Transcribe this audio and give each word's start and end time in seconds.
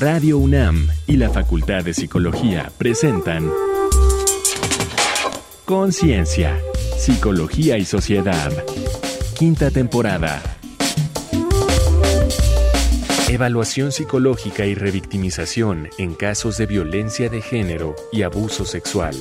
Radio 0.00 0.38
UNAM 0.38 0.88
y 1.06 1.18
la 1.18 1.28
Facultad 1.28 1.84
de 1.84 1.92
Psicología 1.92 2.72
presentan 2.78 3.52
Conciencia, 5.66 6.56
Psicología 6.96 7.76
y 7.76 7.84
Sociedad. 7.84 8.50
Quinta 9.38 9.70
temporada. 9.70 10.40
Evaluación 13.28 13.92
psicológica 13.92 14.64
y 14.64 14.74
revictimización 14.74 15.90
en 15.98 16.14
casos 16.14 16.56
de 16.56 16.64
violencia 16.64 17.28
de 17.28 17.42
género 17.42 17.94
y 18.10 18.22
abuso 18.22 18.64
sexual. 18.64 19.14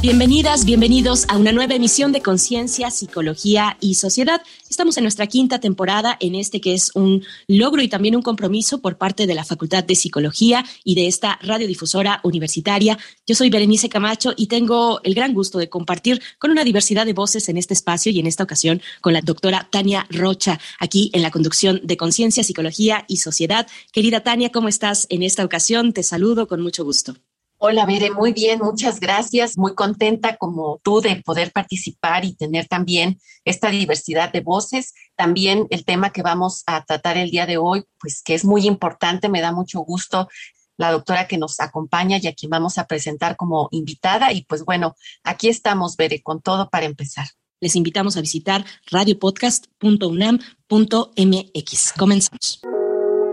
Bienvenidas, 0.00 0.64
bienvenidos 0.64 1.24
a 1.26 1.36
una 1.36 1.50
nueva 1.50 1.74
emisión 1.74 2.12
de 2.12 2.22
Conciencia, 2.22 2.88
Psicología 2.92 3.76
y 3.80 3.94
Sociedad. 3.94 4.40
Estamos 4.70 4.96
en 4.96 5.02
nuestra 5.02 5.26
quinta 5.26 5.58
temporada 5.58 6.16
en 6.20 6.36
este 6.36 6.60
que 6.60 6.72
es 6.72 6.92
un 6.94 7.24
logro 7.48 7.82
y 7.82 7.88
también 7.88 8.14
un 8.14 8.22
compromiso 8.22 8.80
por 8.80 8.96
parte 8.96 9.26
de 9.26 9.34
la 9.34 9.44
Facultad 9.44 9.82
de 9.82 9.96
Psicología 9.96 10.64
y 10.84 10.94
de 10.94 11.08
esta 11.08 11.40
radiodifusora 11.42 12.20
universitaria. 12.22 12.96
Yo 13.26 13.34
soy 13.34 13.50
Berenice 13.50 13.88
Camacho 13.88 14.34
y 14.36 14.46
tengo 14.46 15.00
el 15.02 15.14
gran 15.16 15.34
gusto 15.34 15.58
de 15.58 15.68
compartir 15.68 16.22
con 16.38 16.52
una 16.52 16.62
diversidad 16.62 17.04
de 17.04 17.12
voces 17.12 17.48
en 17.48 17.56
este 17.56 17.74
espacio 17.74 18.12
y 18.12 18.20
en 18.20 18.28
esta 18.28 18.44
ocasión 18.44 18.80
con 19.00 19.14
la 19.14 19.20
doctora 19.20 19.66
Tania 19.68 20.06
Rocha 20.10 20.60
aquí 20.78 21.10
en 21.12 21.22
la 21.22 21.32
conducción 21.32 21.80
de 21.82 21.96
Conciencia, 21.96 22.44
Psicología 22.44 23.04
y 23.08 23.16
Sociedad. 23.16 23.66
Querida 23.90 24.20
Tania, 24.20 24.52
¿cómo 24.52 24.68
estás 24.68 25.08
en 25.10 25.24
esta 25.24 25.44
ocasión? 25.44 25.92
Te 25.92 26.04
saludo 26.04 26.46
con 26.46 26.60
mucho 26.60 26.84
gusto. 26.84 27.16
Hola, 27.60 27.86
Bere, 27.86 28.12
muy 28.12 28.32
bien, 28.32 28.60
muchas 28.60 29.00
gracias. 29.00 29.58
Muy 29.58 29.74
contenta 29.74 30.36
como 30.36 30.80
tú 30.84 31.00
de 31.00 31.20
poder 31.24 31.50
participar 31.50 32.24
y 32.24 32.36
tener 32.36 32.68
también 32.68 33.18
esta 33.44 33.70
diversidad 33.70 34.32
de 34.32 34.42
voces. 34.42 34.94
También 35.16 35.66
el 35.70 35.84
tema 35.84 36.10
que 36.10 36.22
vamos 36.22 36.62
a 36.66 36.84
tratar 36.84 37.16
el 37.16 37.32
día 37.32 37.46
de 37.46 37.56
hoy, 37.56 37.82
pues 37.98 38.22
que 38.22 38.34
es 38.34 38.44
muy 38.44 38.64
importante, 38.64 39.28
me 39.28 39.40
da 39.40 39.50
mucho 39.50 39.80
gusto 39.80 40.28
la 40.76 40.92
doctora 40.92 41.26
que 41.26 41.36
nos 41.36 41.58
acompaña 41.58 42.20
y 42.22 42.28
a 42.28 42.32
quien 42.32 42.50
vamos 42.50 42.78
a 42.78 42.86
presentar 42.86 43.34
como 43.34 43.66
invitada. 43.72 44.32
Y 44.32 44.44
pues 44.44 44.64
bueno, 44.64 44.94
aquí 45.24 45.48
estamos, 45.48 45.96
Bere, 45.96 46.22
con 46.22 46.40
todo 46.40 46.70
para 46.70 46.86
empezar. 46.86 47.26
Les 47.60 47.74
invitamos 47.74 48.16
a 48.16 48.20
visitar 48.20 48.64
radiopodcast.unam.mx. 48.92 51.92
Comenzamos. 51.98 52.60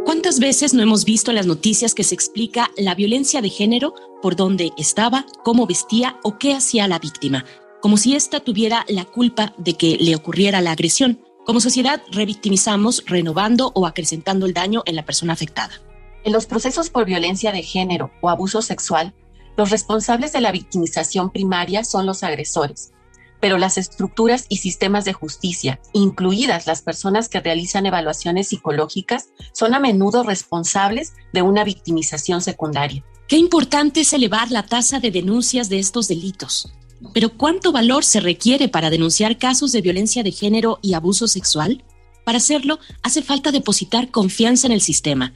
¿Cuántas 0.06 0.40
veces 0.40 0.76
no 0.76 0.84
hemos 0.84 1.04
visto 1.04 1.32
en 1.32 1.36
las 1.36 1.48
noticias 1.48 1.96
que 1.96 2.04
se 2.04 2.14
explica 2.14 2.70
la 2.78 2.94
violencia 2.94 3.42
de 3.42 3.50
género 3.50 3.96
por 4.22 4.36
dónde 4.36 4.72
estaba, 4.78 5.26
cómo 5.44 5.66
vestía 5.66 6.20
o 6.22 6.38
qué 6.38 6.54
hacía 6.54 6.88
la 6.88 7.00
víctima, 7.00 7.44
como 7.82 7.98
si 7.98 8.16
ésta 8.16 8.40
tuviera 8.40 8.86
la 8.88 9.06
culpa 9.06 9.56
de 9.58 9.74
que 9.74 9.98
le 10.00 10.16
ocurriera 10.16 10.62
la 10.62 10.74
agresión? 10.74 11.20
Como 11.44 11.60
sociedad 11.60 12.04
revictimizamos 12.12 13.04
renovando 13.08 13.72
o 13.74 13.88
acrecentando 13.88 14.46
el 14.46 14.54
daño 14.54 14.84
en 14.86 14.96
la 14.96 15.06
persona 15.06 15.34
afectada. 15.34 15.82
En 16.24 16.34
los 16.34 16.46
procesos 16.46 16.92
por 16.92 17.06
violencia 17.06 17.52
de 17.52 17.64
género 17.64 18.12
o 18.22 18.30
abuso 18.30 18.62
sexual, 18.62 19.12
los 19.58 19.72
responsables 19.72 20.34
de 20.34 20.42
la 20.42 20.52
victimización 20.52 21.32
primaria 21.32 21.84
son 21.84 22.06
los 22.06 22.22
agresores, 22.22 22.92
pero 23.40 23.58
las 23.58 23.78
estructuras 23.78 24.46
y 24.50 24.58
sistemas 24.58 25.06
de 25.06 25.14
justicia, 25.14 25.80
incluidas 25.94 26.68
las 26.68 26.82
personas 26.82 27.30
que 27.30 27.40
realizan 27.40 27.86
evaluaciones 27.86 28.48
psicológicas, 28.48 29.30
son 29.54 29.74
a 29.74 29.80
menudo 29.80 30.24
responsables 30.24 31.14
de 31.34 31.42
una 31.42 31.64
victimización 31.64 32.42
secundaria. 32.42 33.04
Qué 33.28 33.38
importante 33.38 34.02
es 34.02 34.14
elevar 34.14 34.52
la 34.52 34.64
tasa 34.64 35.00
de 35.00 35.12
denuncias 35.12 35.70
de 35.70 35.80
estos 35.80 36.08
delitos. 36.08 36.72
Pero 37.14 37.30
¿cuánto 37.30 37.72
valor 37.72 38.04
se 38.04 38.20
requiere 38.20 38.70
para 38.70 38.90
denunciar 38.90 39.38
casos 39.38 39.72
de 39.72 39.82
violencia 39.82 40.24
de 40.24 40.32
género 40.32 40.80
y 40.82 40.94
abuso 40.94 41.28
sexual? 41.28 41.84
Para 42.24 42.38
hacerlo, 42.38 42.80
hace 43.04 43.22
falta 43.22 43.52
depositar 43.52 44.10
confianza 44.12 44.68
en 44.68 44.74
el 44.74 44.82
sistema, 44.82 45.34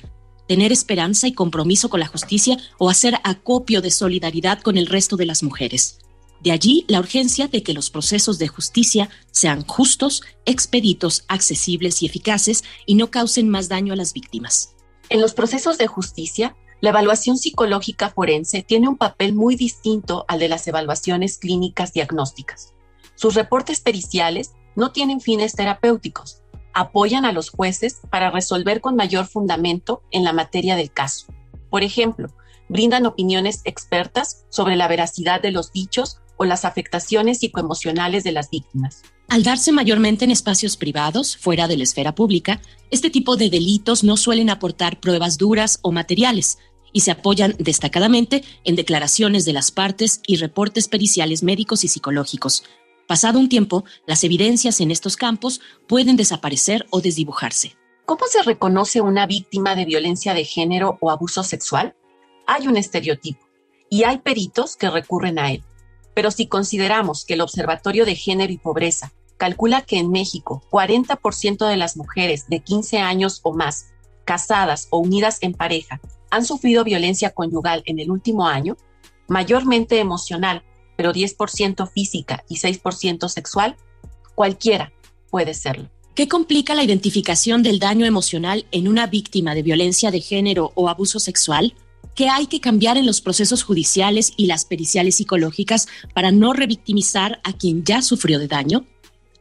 tener 0.47 0.71
esperanza 0.71 1.27
y 1.27 1.33
compromiso 1.33 1.89
con 1.89 1.99
la 1.99 2.07
justicia 2.07 2.57
o 2.79 2.89
hacer 2.89 3.15
acopio 3.23 3.81
de 3.81 3.91
solidaridad 3.91 4.61
con 4.61 4.77
el 4.77 4.87
resto 4.87 5.15
de 5.15 5.27
las 5.27 5.43
mujeres. 5.43 5.99
De 6.41 6.51
allí 6.51 6.85
la 6.87 6.99
urgencia 6.99 7.47
de 7.47 7.63
que 7.63 7.73
los 7.73 7.89
procesos 7.89 8.39
de 8.39 8.47
justicia 8.47 9.09
sean 9.31 9.65
justos, 9.65 10.23
expeditos, 10.45 11.25
accesibles 11.27 12.01
y 12.01 12.05
eficaces 12.05 12.63
y 12.85 12.95
no 12.95 13.11
causen 13.11 13.49
más 13.49 13.67
daño 13.67 13.93
a 13.93 13.97
las 13.97 14.13
víctimas. 14.13 14.75
En 15.09 15.21
los 15.21 15.33
procesos 15.33 15.77
de 15.77 15.87
justicia, 15.87 16.55
la 16.81 16.91
evaluación 16.91 17.37
psicológica 17.37 18.09
forense 18.09 18.63
tiene 18.63 18.87
un 18.87 18.95
papel 18.95 19.33
muy 19.33 19.55
distinto 19.57 20.23
al 20.29 20.39
de 20.39 20.47
las 20.47 20.65
evaluaciones 20.67 21.37
clínicas 21.37 21.91
diagnósticas. 21.91 22.73
Sus 23.15 23.35
reportes 23.35 23.81
periciales 23.81 24.53
no 24.75 24.93
tienen 24.93 25.19
fines 25.19 25.53
terapéuticos, 25.53 26.41
apoyan 26.73 27.25
a 27.25 27.33
los 27.33 27.49
jueces 27.49 27.99
para 28.09 28.31
resolver 28.31 28.79
con 28.79 28.95
mayor 28.95 29.25
fundamento 29.27 30.03
en 30.11 30.23
la 30.23 30.31
materia 30.31 30.77
del 30.77 30.91
caso. 30.91 31.27
Por 31.69 31.83
ejemplo, 31.83 32.29
brindan 32.69 33.05
opiniones 33.05 33.61
expertas 33.65 34.45
sobre 34.47 34.77
la 34.77 34.87
veracidad 34.87 35.41
de 35.41 35.51
los 35.51 35.73
dichos 35.73 36.21
o 36.39 36.45
las 36.45 36.65
afectaciones 36.65 37.39
psicoemocionales 37.39 38.23
de 38.23 38.31
las 38.31 38.49
víctimas. 38.49 39.03
Al 39.27 39.43
darse 39.43 39.71
mayormente 39.71 40.25
en 40.25 40.31
espacios 40.31 40.77
privados, 40.77 41.37
fuera 41.37 41.67
de 41.67 41.77
la 41.77 41.83
esfera 41.83 42.15
pública, 42.15 42.61
este 42.89 43.11
tipo 43.11 43.35
de 43.35 43.51
delitos 43.51 44.03
no 44.03 44.17
suelen 44.17 44.49
aportar 44.49 44.99
pruebas 44.99 45.37
duras 45.37 45.77
o 45.83 45.91
materiales 45.91 46.57
y 46.93 47.01
se 47.01 47.11
apoyan 47.11 47.55
destacadamente 47.59 48.43
en 48.63 48.75
declaraciones 48.75 49.45
de 49.45 49.53
las 49.53 49.69
partes 49.69 50.21
y 50.25 50.37
reportes 50.37 50.87
periciales 50.87 51.43
médicos 51.43 51.83
y 51.83 51.89
psicológicos. 51.89 52.63
Pasado 53.05 53.37
un 53.37 53.49
tiempo, 53.49 53.83
las 54.07 54.23
evidencias 54.23 54.79
en 54.81 54.91
estos 54.91 55.17
campos 55.17 55.61
pueden 55.87 56.15
desaparecer 56.15 56.87
o 56.89 57.01
desdibujarse. 57.01 57.75
¿Cómo 58.05 58.21
se 58.27 58.41
reconoce 58.41 59.01
una 59.01 59.27
víctima 59.27 59.75
de 59.75 59.85
violencia 59.85 60.33
de 60.33 60.45
género 60.45 60.97
o 61.01 61.11
abuso 61.11 61.43
sexual? 61.43 61.95
Hay 62.47 62.67
un 62.67 62.77
estereotipo 62.77 63.45
y 63.89 64.05
hay 64.05 64.19
peritos 64.19 64.75
que 64.75 64.89
recurren 64.89 65.37
a 65.37 65.51
él. 65.51 65.63
Pero 66.13 66.31
si 66.31 66.47
consideramos 66.47 67.25
que 67.25 67.35
el 67.35 67.41
Observatorio 67.41 68.05
de 68.05 68.15
Género 68.15 68.51
y 68.51 68.57
Pobreza 68.57 69.13
calcula 69.37 69.81
que 69.81 69.97
en 69.97 70.11
México 70.11 70.63
40% 70.69 71.67
de 71.67 71.77
las 71.77 71.97
mujeres 71.97 72.47
de 72.47 72.59
15 72.59 72.99
años 72.99 73.39
o 73.43 73.53
más, 73.53 73.87
casadas 74.25 74.87
o 74.91 74.99
unidas 74.99 75.39
en 75.41 75.53
pareja, 75.53 75.99
han 76.29 76.45
sufrido 76.45 76.83
violencia 76.83 77.31
conyugal 77.31 77.81
en 77.85 77.99
el 77.99 78.11
último 78.11 78.47
año, 78.47 78.77
mayormente 79.27 79.99
emocional, 79.99 80.63
pero 80.95 81.13
10% 81.13 81.89
física 81.89 82.43
y 82.49 82.57
6% 82.57 83.29
sexual, 83.29 83.77
cualquiera 84.35 84.91
puede 85.29 85.53
serlo. 85.53 85.89
¿Qué 86.15 86.27
complica 86.27 86.75
la 86.75 86.83
identificación 86.83 87.63
del 87.63 87.79
daño 87.79 88.05
emocional 88.05 88.65
en 88.71 88.89
una 88.89 89.07
víctima 89.07 89.55
de 89.55 89.63
violencia 89.63 90.11
de 90.11 90.19
género 90.19 90.73
o 90.75 90.89
abuso 90.89 91.19
sexual? 91.19 91.73
¿Qué 92.15 92.29
hay 92.29 92.47
que 92.47 92.59
cambiar 92.59 92.97
en 92.97 93.05
los 93.05 93.21
procesos 93.21 93.63
judiciales 93.63 94.33
y 94.35 94.47
las 94.47 94.65
periciales 94.65 95.15
psicológicas 95.15 95.87
para 96.13 96.31
no 96.31 96.53
revictimizar 96.53 97.39
a 97.43 97.53
quien 97.53 97.83
ya 97.83 98.01
sufrió 98.01 98.39
de 98.39 98.47
daño? 98.47 98.85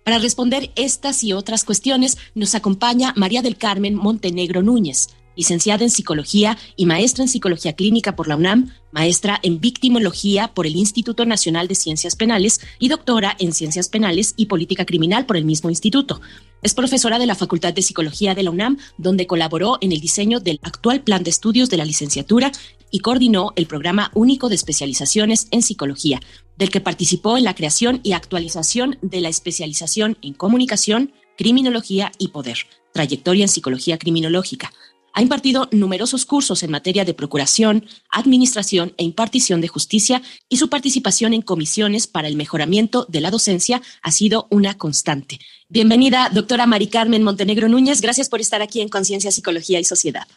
Para 0.05 0.19
responder 0.19 0.71
estas 0.77 1.23
y 1.25 1.33
otras 1.33 1.65
cuestiones 1.65 2.17
nos 2.35 2.55
acompaña 2.55 3.13
María 3.17 3.43
del 3.43 3.59
Carmen 3.59 3.95
Montenegro 3.95 4.63
Núñez, 4.63 5.09
licenciada 5.39 5.85
en 5.85 5.91
Psicología 5.91 6.59
y 6.75 6.85
maestra 6.85 7.23
en 7.23 7.29
Psicología 7.29 7.75
Clínica 7.75 8.17
por 8.17 8.27
la 8.27 8.35
UNAM, 8.35 8.75
maestra 8.91 9.39
en 9.45 9.61
Victimología 9.61 10.49
por 10.49 10.67
el 10.67 10.75
Instituto 10.75 11.25
Nacional 11.27 11.69
de 11.69 11.77
Ciencias 11.77 12.17
Penales 12.17 12.61
y 12.81 12.89
doctora 12.89 13.37
en 13.39 13.53
Ciencias 13.53 13.89
Penales 13.89 14.35
y 14.37 14.47
Política 14.47 14.85
Criminal 14.85 15.27
por 15.27 15.37
el 15.37 15.45
mismo 15.45 15.71
instituto. 15.71 16.21
Es 16.61 16.75
profesora 16.75 17.21
de 17.21 17.27
la 17.27 17.37
Facultad 17.37 17.73
de 17.73 17.83
Psicología 17.83 18.35
de 18.35 18.43
la 18.43 18.51
UNAM, 18.51 18.79
donde 18.97 19.29
colaboró 19.29 19.79
en 19.81 19.93
el 19.93 20.01
diseño 20.01 20.41
del 20.41 20.59
actual 20.63 21.03
plan 21.03 21.23
de 21.23 21.31
estudios 21.31 21.71
de 21.71 21.77
la 21.77 21.85
licenciatura 21.85 22.51
y 22.91 22.99
coordinó 22.99 23.53
el 23.55 23.67
programa 23.67 24.11
único 24.15 24.49
de 24.49 24.57
especializaciones 24.57 25.47
en 25.53 25.63
psicología, 25.63 26.21
del 26.57 26.71
que 26.71 26.81
participó 26.81 27.39
en 27.39 27.45
la 27.45 27.55
creación 27.55 28.01
y 28.03 28.11
actualización 28.11 28.99
de 29.03 29.21
la 29.21 29.29
especialización 29.29 30.19
en 30.21 30.35
comunicación, 30.35 31.13
criminología 31.37 32.11
y 32.19 32.29
poder, 32.29 32.59
trayectoria 32.93 33.45
en 33.45 33.49
psicología 33.49 33.99
criminológica. 33.99 34.73
Ha 35.19 35.23
impartido 35.23 35.67
numerosos 35.73 36.25
cursos 36.25 36.63
en 36.63 36.71
materia 36.71 37.05
de 37.05 37.13
procuración, 37.13 37.85
administración 38.09 38.95
e 38.99 39.03
impartición 39.03 39.61
de 39.61 39.67
justicia 39.67 40.23
y 40.49 40.59
su 40.59 40.71
participación 40.71 41.35
en 41.35 41.43
comisiones 41.43 42.07
para 42.07 42.29
el 42.29 42.37
mejoramiento 42.37 43.05
de 43.09 43.21
la 43.21 43.33
docencia 43.33 43.83
ha 44.01 44.13
sido 44.13 44.47
una 44.49 44.79
constante. 44.79 45.41
Bienvenida, 45.69 46.31
doctora 46.33 46.69
Mari 46.69 46.87
Carmen 46.87 47.25
Montenegro 47.25 47.69
Núñez. 47.69 48.01
Gracias 48.01 48.29
por 48.29 48.41
estar 48.41 48.63
aquí 48.63 48.81
en 48.81 48.89
Conciencia, 48.89 49.33
Psicología 49.33 49.81
y 49.81 49.85
Sociedad. 49.85 50.29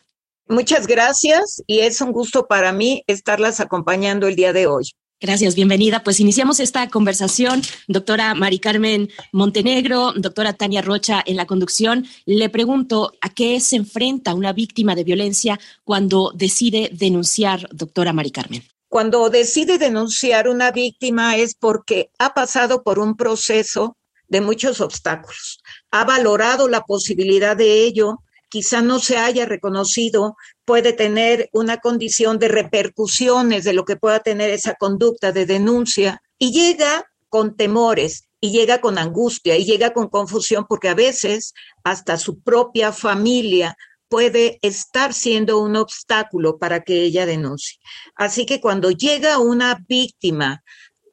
Muchas 0.48 0.88
gracias 0.88 1.62
y 1.68 1.82
es 1.82 2.02
un 2.02 2.12
gusto 2.12 2.48
para 2.48 2.74
mí 2.74 3.04
estarlas 3.06 3.60
acompañando 3.60 4.28
el 4.28 4.36
día 4.36 4.52
de 4.52 4.66
hoy. 4.66 4.86
Gracias, 5.24 5.54
bienvenida. 5.54 6.04
Pues 6.04 6.20
iniciamos 6.20 6.60
esta 6.60 6.90
conversación. 6.90 7.62
Doctora 7.88 8.34
Mari 8.34 8.58
Carmen 8.58 9.08
Montenegro, 9.32 10.14
doctora 10.16 10.54
Tania 10.54 10.82
Rocha 10.82 11.22
en 11.24 11.36
la 11.36 11.46
conducción. 11.46 12.08
Le 12.26 12.50
pregunto, 12.50 13.14
¿a 13.22 13.30
qué 13.30 13.60
se 13.60 13.76
enfrenta 13.76 14.34
una 14.34 14.52
víctima 14.52 14.96
de 14.96 15.04
violencia 15.04 15.60
cuando 15.84 16.32
decide 16.34 16.90
denunciar, 16.92 17.70
doctora 17.72 18.14
Mari 18.14 18.32
Carmen? 18.32 18.64
Cuando 18.90 19.30
decide 19.30 19.78
denunciar 19.78 20.50
una 20.50 20.72
víctima 20.72 21.38
es 21.38 21.54
porque 21.54 22.10
ha 22.18 22.34
pasado 22.34 22.82
por 22.82 22.98
un 22.98 23.16
proceso 23.16 23.98
de 24.28 24.42
muchos 24.42 24.82
obstáculos. 24.82 25.62
Ha 25.92 26.04
valorado 26.04 26.68
la 26.68 26.82
posibilidad 26.82 27.56
de 27.56 27.84
ello, 27.86 28.24
quizá 28.50 28.82
no 28.82 28.98
se 28.98 29.18
haya 29.18 29.46
reconocido, 29.46 30.36
puede 30.66 30.94
tener 30.94 31.50
una 31.54 31.78
condición 31.78 32.40
de 32.40 32.48
repercusiones 32.48 33.64
de 33.64 33.74
lo 33.74 33.86
que 33.86 33.96
pueda 33.96 34.20
tener 34.20 34.50
esa 34.50 34.76
conducta 34.76 35.32
de 35.32 35.46
denuncia 35.46 36.22
y 36.38 36.52
llega 36.52 37.06
con 37.30 37.56
temores 37.56 38.28
y 38.40 38.52
llega 38.52 38.82
con 38.82 38.98
angustia 38.98 39.58
y 39.58 39.66
llega 39.66 39.94
con 39.94 40.10
confusión 40.10 40.66
porque 40.68 40.90
a 40.90 40.96
veces 40.96 41.54
hasta 41.84 42.18
su 42.18 42.42
propia 42.42 42.92
familia 42.92 43.78
puede 44.10 44.60
estar 44.62 45.14
siendo 45.14 45.60
un 45.60 45.78
obstáculo 45.78 46.58
para 46.58 46.82
que 46.82 47.04
ella 47.04 47.26
denuncie. 47.26 47.80
Así 48.16 48.46
que 48.46 48.60
cuando 48.60 48.92
llega 48.92 49.38
una 49.38 49.84
víctima 49.88 50.64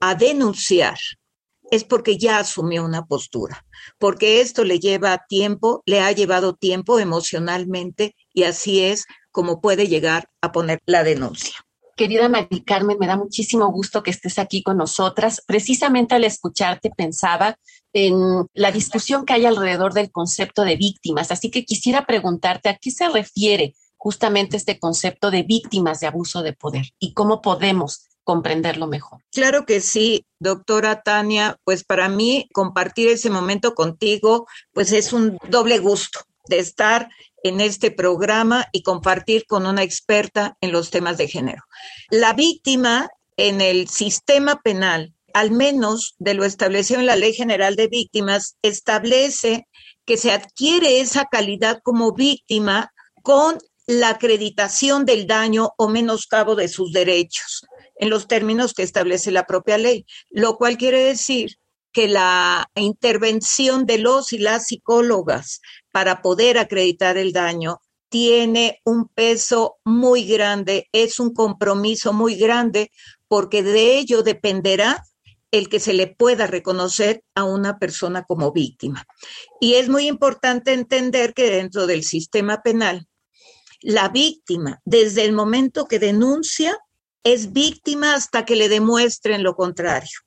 a 0.00 0.14
denunciar, 0.16 0.98
es 1.70 1.84
porque 1.84 2.18
ya 2.18 2.38
asumió 2.38 2.84
una 2.84 3.04
postura, 3.04 3.64
porque 3.98 4.40
esto 4.40 4.64
le 4.64 4.80
lleva 4.80 5.24
tiempo, 5.28 5.82
le 5.86 6.00
ha 6.00 6.10
llevado 6.12 6.54
tiempo 6.54 6.98
emocionalmente 6.98 8.16
y 8.32 8.44
así 8.44 8.80
es 8.80 9.04
como 9.30 9.60
puede 9.60 9.86
llegar 9.88 10.28
a 10.40 10.52
poner 10.52 10.80
la 10.86 11.04
denuncia. 11.04 11.54
Querida 11.96 12.28
Mari 12.28 12.62
Carmen, 12.62 12.96
me 13.00 13.08
da 13.08 13.16
muchísimo 13.16 13.70
gusto 13.72 14.04
que 14.04 14.12
estés 14.12 14.38
aquí 14.38 14.62
con 14.62 14.76
nosotras. 14.76 15.42
Precisamente 15.44 16.14
al 16.14 16.22
escucharte 16.22 16.90
pensaba 16.96 17.58
en 17.92 18.46
la 18.54 18.70
discusión 18.70 19.24
que 19.24 19.32
hay 19.32 19.46
alrededor 19.46 19.94
del 19.94 20.12
concepto 20.12 20.62
de 20.62 20.76
víctimas, 20.76 21.32
así 21.32 21.50
que 21.50 21.64
quisiera 21.64 22.06
preguntarte 22.06 22.68
a 22.68 22.76
qué 22.76 22.92
se 22.92 23.08
refiere 23.08 23.74
justamente 23.96 24.56
este 24.56 24.78
concepto 24.78 25.32
de 25.32 25.42
víctimas 25.42 25.98
de 25.98 26.06
abuso 26.06 26.42
de 26.42 26.52
poder 26.52 26.86
y 27.00 27.14
cómo 27.14 27.42
podemos 27.42 28.08
comprenderlo 28.22 28.86
mejor. 28.86 29.20
Claro 29.32 29.66
que 29.66 29.80
sí, 29.80 30.24
doctora 30.38 31.02
Tania, 31.02 31.56
pues 31.64 31.82
para 31.82 32.08
mí 32.08 32.48
compartir 32.52 33.08
ese 33.08 33.30
momento 33.30 33.74
contigo, 33.74 34.46
pues 34.72 34.92
es 34.92 35.12
un 35.12 35.38
doble 35.48 35.78
gusto 35.78 36.20
de 36.48 36.58
estar 36.58 37.08
en 37.42 37.60
este 37.60 37.90
programa 37.90 38.66
y 38.72 38.82
compartir 38.82 39.46
con 39.46 39.66
una 39.66 39.82
experta 39.82 40.56
en 40.60 40.72
los 40.72 40.90
temas 40.90 41.18
de 41.18 41.28
género. 41.28 41.62
La 42.10 42.32
víctima 42.32 43.08
en 43.36 43.60
el 43.60 43.88
sistema 43.88 44.60
penal, 44.62 45.14
al 45.32 45.50
menos 45.50 46.16
de 46.18 46.34
lo 46.34 46.44
establecido 46.44 47.00
en 47.00 47.06
la 47.06 47.16
Ley 47.16 47.32
General 47.32 47.76
de 47.76 47.88
Víctimas, 47.88 48.56
establece 48.62 49.66
que 50.04 50.16
se 50.16 50.32
adquiere 50.32 51.00
esa 51.00 51.26
calidad 51.26 51.80
como 51.82 52.12
víctima 52.12 52.92
con 53.22 53.58
la 53.86 54.10
acreditación 54.10 55.04
del 55.04 55.26
daño 55.26 55.70
o 55.78 55.88
menoscabo 55.88 56.54
de 56.54 56.68
sus 56.68 56.92
derechos 56.92 57.66
en 57.96 58.10
los 58.10 58.28
términos 58.28 58.74
que 58.74 58.82
establece 58.82 59.30
la 59.30 59.46
propia 59.46 59.78
ley, 59.78 60.06
lo 60.30 60.56
cual 60.56 60.76
quiere 60.76 61.02
decir 61.02 61.58
que 61.92 62.06
la 62.06 62.70
intervención 62.74 63.86
de 63.86 63.98
los 63.98 64.32
y 64.32 64.38
las 64.38 64.66
psicólogas 64.66 65.60
para 65.92 66.22
poder 66.22 66.58
acreditar 66.58 67.16
el 67.16 67.32
daño 67.32 67.80
tiene 68.08 68.80
un 68.84 69.08
peso 69.08 69.78
muy 69.84 70.24
grande, 70.24 70.88
es 70.92 71.20
un 71.20 71.34
compromiso 71.34 72.12
muy 72.12 72.36
grande, 72.36 72.90
porque 73.28 73.62
de 73.62 73.98
ello 73.98 74.22
dependerá 74.22 75.04
el 75.50 75.68
que 75.68 75.80
se 75.80 75.92
le 75.92 76.06
pueda 76.06 76.46
reconocer 76.46 77.22
a 77.34 77.44
una 77.44 77.78
persona 77.78 78.24
como 78.24 78.52
víctima. 78.52 79.06
Y 79.60 79.74
es 79.74 79.88
muy 79.88 80.06
importante 80.06 80.72
entender 80.72 81.34
que 81.34 81.50
dentro 81.50 81.86
del 81.86 82.04
sistema 82.04 82.62
penal, 82.62 83.06
la 83.80 84.08
víctima, 84.08 84.80
desde 84.84 85.24
el 85.24 85.32
momento 85.32 85.86
que 85.86 85.98
denuncia, 85.98 86.76
es 87.24 87.52
víctima 87.52 88.14
hasta 88.14 88.44
que 88.44 88.56
le 88.56 88.68
demuestren 88.68 89.42
lo 89.42 89.54
contrario. 89.54 90.18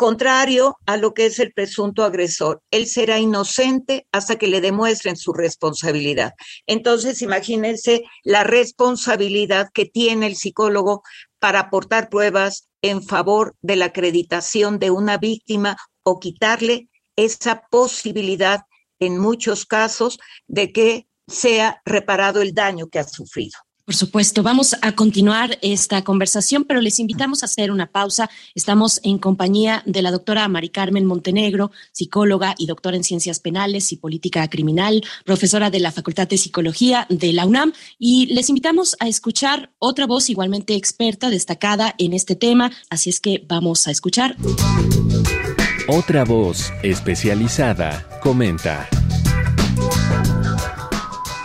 Contrario 0.00 0.78
a 0.86 0.96
lo 0.96 1.12
que 1.12 1.26
es 1.26 1.38
el 1.40 1.52
presunto 1.52 2.04
agresor. 2.04 2.62
Él 2.70 2.86
será 2.86 3.18
inocente 3.18 4.06
hasta 4.12 4.38
que 4.38 4.46
le 4.46 4.62
demuestren 4.62 5.14
su 5.14 5.34
responsabilidad. 5.34 6.32
Entonces, 6.66 7.20
imagínense 7.20 8.04
la 8.24 8.42
responsabilidad 8.42 9.68
que 9.74 9.84
tiene 9.84 10.26
el 10.26 10.36
psicólogo 10.36 11.02
para 11.38 11.60
aportar 11.60 12.08
pruebas 12.08 12.70
en 12.80 13.02
favor 13.02 13.54
de 13.60 13.76
la 13.76 13.84
acreditación 13.84 14.78
de 14.78 14.90
una 14.90 15.18
víctima 15.18 15.76
o 16.02 16.18
quitarle 16.18 16.88
esa 17.14 17.64
posibilidad 17.70 18.60
en 19.00 19.18
muchos 19.18 19.66
casos 19.66 20.18
de 20.46 20.72
que 20.72 21.08
sea 21.28 21.82
reparado 21.84 22.40
el 22.40 22.54
daño 22.54 22.86
que 22.86 23.00
ha 23.00 23.04
sufrido. 23.04 23.58
Por 23.90 23.96
supuesto, 23.96 24.44
vamos 24.44 24.76
a 24.82 24.92
continuar 24.92 25.58
esta 25.62 26.04
conversación, 26.04 26.62
pero 26.62 26.80
les 26.80 27.00
invitamos 27.00 27.42
a 27.42 27.46
hacer 27.46 27.72
una 27.72 27.90
pausa. 27.90 28.30
Estamos 28.54 29.00
en 29.02 29.18
compañía 29.18 29.82
de 29.84 30.00
la 30.00 30.12
doctora 30.12 30.46
Mari 30.46 30.68
Carmen 30.68 31.04
Montenegro, 31.04 31.72
psicóloga 31.90 32.54
y 32.56 32.66
doctora 32.66 32.96
en 32.96 33.02
ciencias 33.02 33.40
penales 33.40 33.90
y 33.90 33.96
política 33.96 34.48
criminal, 34.48 35.02
profesora 35.24 35.70
de 35.70 35.80
la 35.80 35.90
Facultad 35.90 36.28
de 36.28 36.38
Psicología 36.38 37.08
de 37.10 37.32
la 37.32 37.46
UNAM, 37.46 37.72
y 37.98 38.26
les 38.26 38.48
invitamos 38.48 38.94
a 39.00 39.08
escuchar 39.08 39.72
otra 39.80 40.06
voz 40.06 40.30
igualmente 40.30 40.76
experta, 40.76 41.28
destacada 41.28 41.96
en 41.98 42.12
este 42.12 42.36
tema. 42.36 42.70
Así 42.90 43.10
es 43.10 43.18
que 43.18 43.44
vamos 43.48 43.88
a 43.88 43.90
escuchar. 43.90 44.36
Otra 45.88 46.24
voz 46.24 46.72
especializada 46.84 48.08
comenta. 48.22 48.88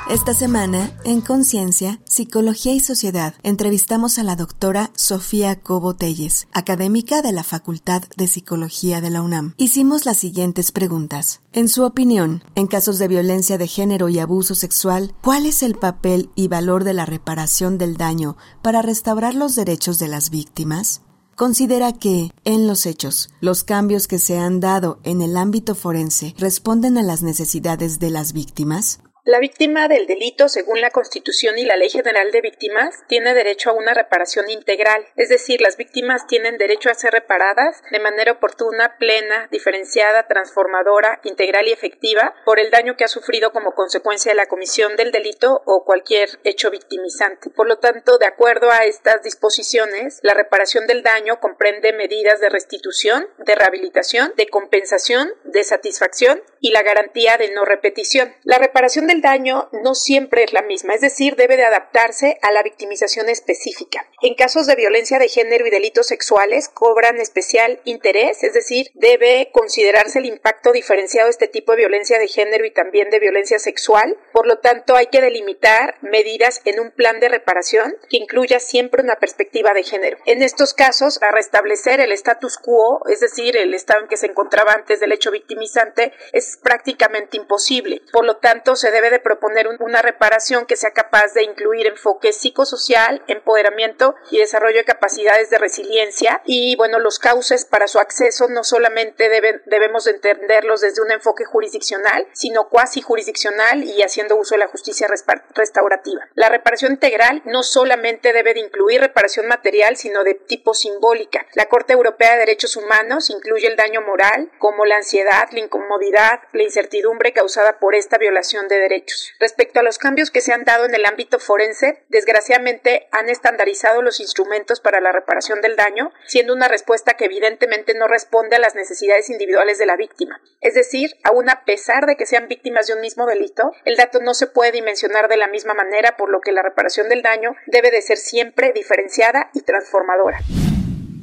Esta 0.08 0.36
semana, 0.36 0.92
en 1.04 1.20
Conciencia, 1.20 2.00
Psicología 2.06 2.74
y 2.74 2.80
Sociedad, 2.80 3.34
entrevistamos 3.42 4.20
a 4.20 4.24
la 4.24 4.36
doctora 4.36 4.92
Sofía 4.96 5.60
Cobo 5.60 5.96
Telles, 5.96 6.48
académica 6.54 7.24
de 7.24 7.32
la 7.32 7.44
Facultad 7.44 8.04
de 8.16 8.28
Psicología 8.28 9.02
de 9.02 9.10
la 9.10 9.24
UNAM. 9.24 9.56
Hicimos 9.58 10.06
las 10.06 10.18
siguientes 10.18 10.72
preguntas. 10.72 11.42
En 11.54 11.70
su 11.70 11.84
opinión, 11.84 12.44
en 12.54 12.68
casos 12.68 13.00
de 13.00 13.08
violencia 13.08 13.58
de 13.58 13.68
género 13.68 14.08
y 14.08 14.20
abuso 14.20 14.54
sexual, 14.54 15.16
¿cuál 15.24 15.48
es 15.48 15.64
el 15.64 15.74
papel 15.74 16.30
y 16.36 16.50
valor 16.50 16.84
de 16.84 16.94
la 16.94 17.08
reparación 17.08 17.80
del 17.80 17.98
daño 17.98 18.38
para 18.62 18.84
restaurar 18.84 19.34
los 19.34 19.56
derechos 19.56 19.98
de 19.98 20.08
las 20.08 20.30
víctimas? 20.30 21.02
considera 21.36 21.92
que, 21.92 22.32
en 22.46 22.66
los 22.66 22.86
hechos, 22.86 23.30
los 23.42 23.66
cambios 23.66 24.08
que 24.08 24.20
se 24.20 24.38
han 24.38 24.62
dado 24.62 25.00
en 25.04 25.22
el 25.22 25.36
ámbito 25.36 25.76
forense 25.76 26.34
responden 26.38 26.98
a 26.98 27.04
las 27.04 27.24
necesidades 27.24 28.00
de 28.00 28.10
las 28.10 28.32
víctimas? 28.32 29.02
La 29.28 29.40
víctima 29.40 29.88
del 29.88 30.06
delito, 30.06 30.50
según 30.50 30.82
la 30.82 30.92
Constitución 30.92 31.58
y 31.58 31.66
la 31.66 31.78
Ley 31.78 31.90
General 31.90 32.32
de 32.32 32.42
Víctimas, 32.42 32.94
tiene 33.08 33.34
derecho 33.34 33.72
a 33.72 33.74
una 33.74 33.96
reparación 33.96 34.52
integral, 34.52 35.04
es 35.16 35.30
decir, 35.30 35.62
las 35.62 35.78
víctimas 35.78 36.28
tienen 36.28 36.60
derecho 36.60 36.92
a 36.92 36.94
ser 36.94 37.12
reparadas 37.12 37.82
de 37.90 37.98
manera 37.98 38.34
oportuna, 38.34 38.98
plena, 39.00 39.48
diferenciada, 39.50 40.28
transformadora, 40.28 41.22
integral 41.24 41.68
y 41.68 41.72
efectiva 41.72 42.36
por 42.46 42.60
el 42.60 42.70
daño 42.70 42.98
que 42.98 43.04
ha 43.04 43.08
sufrido 43.08 43.52
como 43.52 43.72
consecuencia 43.72 44.32
de 44.32 44.36
la 44.36 44.46
comisión 44.46 44.96
del 44.96 45.12
delito 45.12 45.64
o 45.66 45.84
cualquier 45.86 46.30
hecho 46.44 46.70
victimizante. 46.70 47.50
Por 47.50 47.68
lo 47.68 47.80
tanto, 47.80 48.20
de 48.20 48.28
acuerdo 48.28 48.70
a 48.70 48.86
estas 48.86 49.24
disposiciones, 49.24 50.20
la 50.22 50.36
reparación 50.36 50.86
del 50.86 51.02
daño 51.02 51.40
comprende 51.40 51.94
medidas 51.94 52.42
de 52.42 52.50
restitución, 52.50 53.28
de 53.40 53.56
rehabilitación, 53.56 54.34
de 54.38 54.50
compensación, 54.50 55.34
de 55.46 55.64
satisfacción 55.64 56.44
y 56.60 56.70
la 56.70 56.84
garantía 56.84 57.38
de 57.38 57.52
no 57.54 57.66
repetición. 57.66 58.32
La 58.44 58.60
reparación 58.60 59.08
del 59.08 59.15
el 59.16 59.22
daño 59.22 59.70
no 59.72 59.96
siempre 59.96 60.44
es 60.44 60.54
la 60.54 60.62
misma, 60.62 60.94
es 60.94 61.02
decir, 61.02 61.36
debe 61.36 61.56
de 61.58 61.66
adaptarse 61.66 62.38
a 62.42 62.52
la 62.52 62.64
victimización 62.64 63.30
específica. 63.30 64.06
En 64.22 64.36
casos 64.36 64.68
de 64.68 64.76
violencia 64.76 65.20
de 65.20 65.30
género 65.30 65.66
y 65.66 65.70
delitos 65.70 66.08
sexuales 66.08 66.70
cobran 66.70 67.20
especial 67.20 67.80
interés, 67.86 68.44
es 68.44 68.54
decir, 68.54 68.88
debe 68.94 69.50
considerarse 69.52 70.20
el 70.20 70.26
impacto 70.26 70.72
diferenciado 70.72 71.28
de 71.28 71.32
este 71.32 71.48
tipo 71.48 71.72
de 71.72 71.80
violencia 71.80 72.20
de 72.20 72.28
género 72.28 72.66
y 72.66 72.72
también 72.72 73.10
de 73.10 73.20
violencia 73.20 73.60
sexual. 73.60 74.18
Por 74.34 74.48
lo 74.48 74.60
tanto, 74.60 74.96
hay 74.96 75.08
que 75.08 75.22
delimitar 75.22 75.96
medidas 76.02 76.62
en 76.66 76.80
un 76.80 76.92
plan 76.92 77.20
de 77.20 77.30
reparación 77.30 77.96
que 78.10 78.18
incluya 78.18 78.60
siempre 78.60 79.02
una 79.02 79.16
perspectiva 79.16 79.74
de 79.74 79.84
género. 79.84 80.18
En 80.26 80.44
estos 80.44 80.74
casos, 80.74 81.22
a 81.22 81.32
restablecer 81.32 82.02
el 82.02 82.12
status 82.12 82.58
quo, 82.58 83.02
es 83.10 83.22
decir, 83.22 83.56
el 83.56 83.74
estado 83.74 84.02
en 84.02 84.08
que 84.08 84.18
se 84.18 84.28
encontraba 84.28 84.74
antes 84.74 85.00
del 85.00 85.14
hecho 85.14 85.32
victimizante, 85.32 86.12
es 86.34 86.58
prácticamente 86.62 87.38
imposible. 87.38 88.02
Por 88.12 88.26
lo 88.26 88.38
tanto, 88.38 88.76
se 88.76 88.92
debe 88.92 89.05
de 89.10 89.20
proponer 89.20 89.68
una 89.80 90.02
reparación 90.02 90.66
que 90.66 90.76
sea 90.76 90.92
capaz 90.92 91.34
de 91.34 91.44
incluir 91.44 91.88
enfoque 91.88 92.34
psicosocial, 92.34 93.24
empoderamiento 93.28 94.16
y 94.32 94.40
desarrollo 94.40 94.78
de 94.78 94.86
capacidades 94.86 95.50
de 95.50 95.58
resiliencia. 95.58 96.42
Y 96.46 96.76
bueno, 96.76 97.00
los 97.00 97.20
cauces 97.20 97.66
para 97.66 97.88
su 97.88 98.00
acceso 98.00 98.48
no 98.48 98.64
solamente 98.64 99.30
deben, 99.30 99.62
debemos 99.66 100.08
entenderlos 100.08 100.82
desde 100.82 101.02
un 101.02 101.12
enfoque 101.12 101.46
jurisdiccional, 101.46 102.28
sino 102.34 102.70
cuasi 102.70 103.02
jurisdiccional 103.02 103.84
y 103.84 104.02
haciendo 104.02 104.36
uso 104.36 104.56
de 104.56 104.60
la 104.60 104.68
justicia 104.68 105.08
restaurativa. 105.54 106.28
La 106.34 106.50
reparación 106.50 106.94
integral 106.94 107.42
no 107.46 107.64
solamente 107.64 108.34
debe 108.34 108.54
de 108.54 108.60
incluir 108.62 109.02
reparación 109.02 109.48
material, 109.48 109.98
sino 109.98 110.24
de 110.24 110.36
tipo 110.36 110.74
simbólica. 110.74 111.46
La 111.54 111.66
Corte 111.66 111.94
Europea 111.94 112.34
de 112.34 112.40
Derechos 112.40 112.76
Humanos 112.76 113.30
incluye 113.30 113.68
el 113.68 113.76
daño 113.76 114.02
moral, 114.02 114.52
como 114.60 114.86
la 114.86 114.98
ansiedad, 114.98 115.48
la 115.52 115.60
incomodidad, 115.60 116.40
la 116.54 116.64
incertidumbre 116.64 117.34
causada 117.34 117.80
por 117.80 117.96
esta 117.96 118.18
violación 118.18 118.68
de 118.68 118.80
derechos 118.80 118.95
Respecto 119.40 119.80
a 119.80 119.84
los 119.84 119.98
cambios 119.98 120.32
que 120.32 120.42
se 120.42 120.54
han 120.54 120.64
dado 120.64 120.86
en 120.86 120.96
el 120.96 121.06
ámbito 121.06 121.40
forense, 121.40 122.04
desgraciadamente 122.10 123.08
han 123.12 123.30
estandarizado 123.30 124.02
los 124.02 124.20
instrumentos 124.20 124.80
para 124.80 125.02
la 125.02 125.12
reparación 125.12 125.62
del 125.62 125.76
daño, 125.76 126.12
siendo 126.26 126.54
una 126.54 126.68
respuesta 126.68 127.16
que 127.16 127.26
evidentemente 127.26 127.94
no 127.94 128.08
responde 128.08 128.56
a 128.56 128.60
las 128.60 128.76
necesidades 128.76 129.30
individuales 129.30 129.78
de 129.78 129.86
la 129.86 129.96
víctima. 129.96 130.42
Es 130.62 130.74
decir, 130.74 131.16
aún 131.24 131.50
a 131.50 131.66
pesar 131.66 132.06
de 132.06 132.16
que 132.16 132.26
sean 132.26 132.48
víctimas 132.48 132.88
de 132.88 132.94
un 132.94 133.02
mismo 133.02 133.26
delito, 133.26 133.72
el 133.86 133.96
dato 133.96 134.20
no 134.20 134.34
se 134.34 134.48
puede 134.48 134.72
dimensionar 134.72 135.28
de 135.28 135.38
la 135.38 135.48
misma 135.48 135.74
manera, 135.74 136.18
por 136.18 136.30
lo 136.30 136.42
que 136.42 136.52
la 136.52 136.64
reparación 136.64 137.10
del 137.10 137.22
daño 137.22 137.56
debe 137.68 137.92
de 137.92 138.02
ser 138.02 138.18
siempre 138.18 138.72
diferenciada 138.72 139.50
y 139.54 139.62
transformadora. 139.62 140.40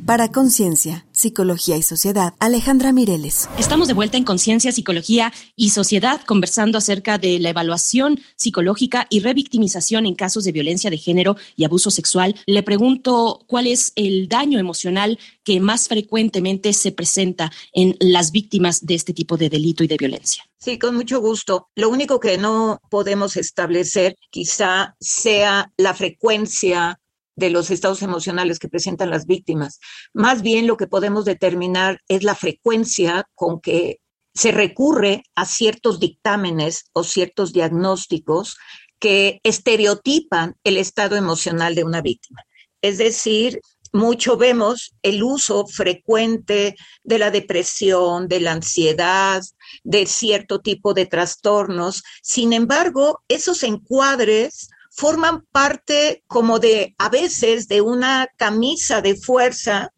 Para 0.05 0.33
Conciencia, 0.33 1.07
Psicología 1.13 1.77
y 1.77 1.83
Sociedad, 1.83 2.35
Alejandra 2.41 2.93
Mireles. 2.93 3.49
Estamos 3.57 3.87
de 3.87 3.95
vuelta 3.95 4.17
en 4.17 4.25
Conciencia, 4.25 4.73
Psicología 4.73 5.33
y 5.55 5.71
Sociedad 5.71 6.21
conversando 6.27 6.77
acerca 6.79 7.19
de 7.19 7.39
la 7.39 7.51
evaluación 7.51 8.19
psicológica 8.35 9.07
y 9.11 9.21
revictimización 9.21 10.05
en 10.05 10.17
casos 10.17 10.43
de 10.43 10.51
violencia 10.51 10.91
de 10.91 10.99
género 10.99 11.37
y 11.55 11.65
abuso 11.65 11.93
sexual. 11.93 12.35
Le 12.47 12.65
pregunto 12.65 13.45
cuál 13.47 13.69
es 13.69 13.93
el 13.95 14.29
daño 14.29 14.59
emocional 14.59 15.21
que 15.45 15.61
más 15.61 15.87
frecuentemente 15.87 16.73
se 16.73 16.91
presenta 16.91 17.53
en 17.73 17.97
las 18.01 18.33
víctimas 18.33 18.85
de 18.85 18.97
este 18.97 19.13
tipo 19.13 19.37
de 19.37 19.51
delito 19.51 19.85
y 19.85 19.87
de 19.87 19.97
violencia. 19.99 20.45
Sí, 20.59 20.79
con 20.79 20.97
mucho 20.97 21.21
gusto. 21.21 21.69
Lo 21.77 21.89
único 21.89 22.19
que 22.19 22.39
no 22.39 22.81
podemos 22.91 23.37
establecer 23.37 24.17
quizá 24.31 24.97
sea 25.01 25.73
la 25.77 25.95
frecuencia 25.95 27.01
de 27.37 27.51
los 27.51 27.71
estados 27.71 28.03
emocionales 28.03 28.59
que 28.59 28.69
presentan 28.69 29.11
las 29.11 29.27
víctimas. 29.27 29.79
Más 30.13 30.43
bien 30.43 30.67
lo 30.67 30.77
que 30.77 30.87
podemos 30.87 31.25
determinar 31.25 32.01
es 32.09 32.23
la 32.23 32.35
frecuencia 32.35 33.29
con 33.35 33.61
que 33.61 34.01
se 34.35 34.53
recurre 34.53 35.25
a 35.35 35.45
ciertos 35.45 36.01
dictámenes 36.01 36.85
o 36.93 37.05
ciertos 37.05 37.53
diagnósticos 37.53 38.57
que 38.99 39.41
estereotipan 39.43 40.55
el 40.65 40.77
estado 40.77 41.17
emocional 41.17 41.75
de 41.75 41.85
una 41.85 42.01
víctima. 42.01 42.43
Es 42.81 42.99
decir, 42.99 43.61
mucho 43.93 44.39
vemos 44.39 44.95
el 45.03 45.23
uso 45.23 45.67
frecuente 45.67 46.77
de 47.03 47.19
la 47.19 47.31
depresión, 47.31 48.27
de 48.27 48.41
la 48.41 48.53
ansiedad, 48.53 49.43
de 49.85 50.07
cierto 50.07 50.61
tipo 50.61 50.95
de 50.95 51.07
trastornos. 51.07 52.03
Sin 52.23 52.55
embargo, 52.55 53.23
esos 53.29 53.63
encuadres 53.63 54.71
forman 54.95 55.45
parte 55.51 56.23
como 56.27 56.59
de, 56.59 56.95
a 56.99 57.09
veces, 57.09 57.67
de 57.67 57.81
una 57.81 58.29
camisa 58.37 59.01
de 59.01 59.17
fuerza 59.17 59.93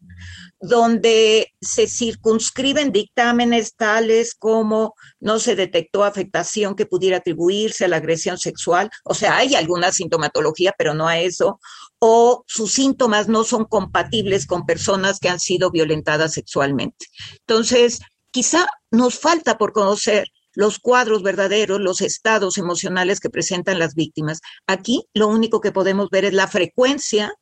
donde 0.59 1.53
se 1.61 1.87
circunscriben 1.87 2.91
dictámenes 2.91 3.75
tales 3.75 4.33
como 4.33 4.95
no 5.19 5.37
se 5.37 5.55
detectó 5.55 6.03
afectación 6.03 6.75
que 6.75 6.85
pudiera 6.85 7.17
atribuirse 7.17 7.85
a 7.85 7.87
la 7.87 7.97
agresión 7.97 8.37
sexual, 8.37 8.89
o 9.03 9.13
sea, 9.13 9.37
hay 9.37 9.53
alguna 9.53 9.91
sintomatología, 9.91 10.73
pero 10.77 10.93
no 10.93 11.07
a 11.07 11.19
eso, 11.19 11.59
o 11.99 12.43
sus 12.47 12.71
síntomas 12.71 13.27
no 13.27 13.43
son 13.43 13.65
compatibles 13.65 14.47
con 14.47 14.65
personas 14.65 15.19
que 15.19 15.29
han 15.29 15.39
sido 15.39 15.71
violentadas 15.71 16.33
sexualmente. 16.33 17.05
Entonces, 17.41 17.99
quizá 18.31 18.65
nos 18.91 19.19
falta 19.19 19.57
por 19.57 19.73
conocer 19.73 20.29
los 20.55 20.79
cuadros 20.79 21.21
verdaderos, 21.21 21.79
los 21.79 22.01
estados 22.01 22.57
emocionales 22.57 23.19
que 23.19 23.29
presentan 23.29 23.79
las 23.79 23.93
víctimas. 23.93 24.41
Aquí 24.67 25.05
lo 25.13 25.27
único 25.27 25.61
que 25.61 25.71
podemos 25.71 26.09
ver 26.09 26.25
es 26.25 26.33
la 26.33 26.47
frecuencia 26.47 27.33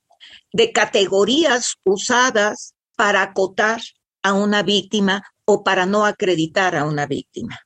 de 0.51 0.72
categorías 0.72 1.75
usadas 1.84 2.74
para 2.96 3.22
acotar 3.22 3.82
a 4.24 4.34
una 4.34 4.63
víctima 4.63 5.24
o 5.46 5.63
para 5.63 5.86
no 5.86 6.05
acreditar 6.05 6.75
a 6.75 6.86
una 6.86 7.05
víctima. 7.05 7.60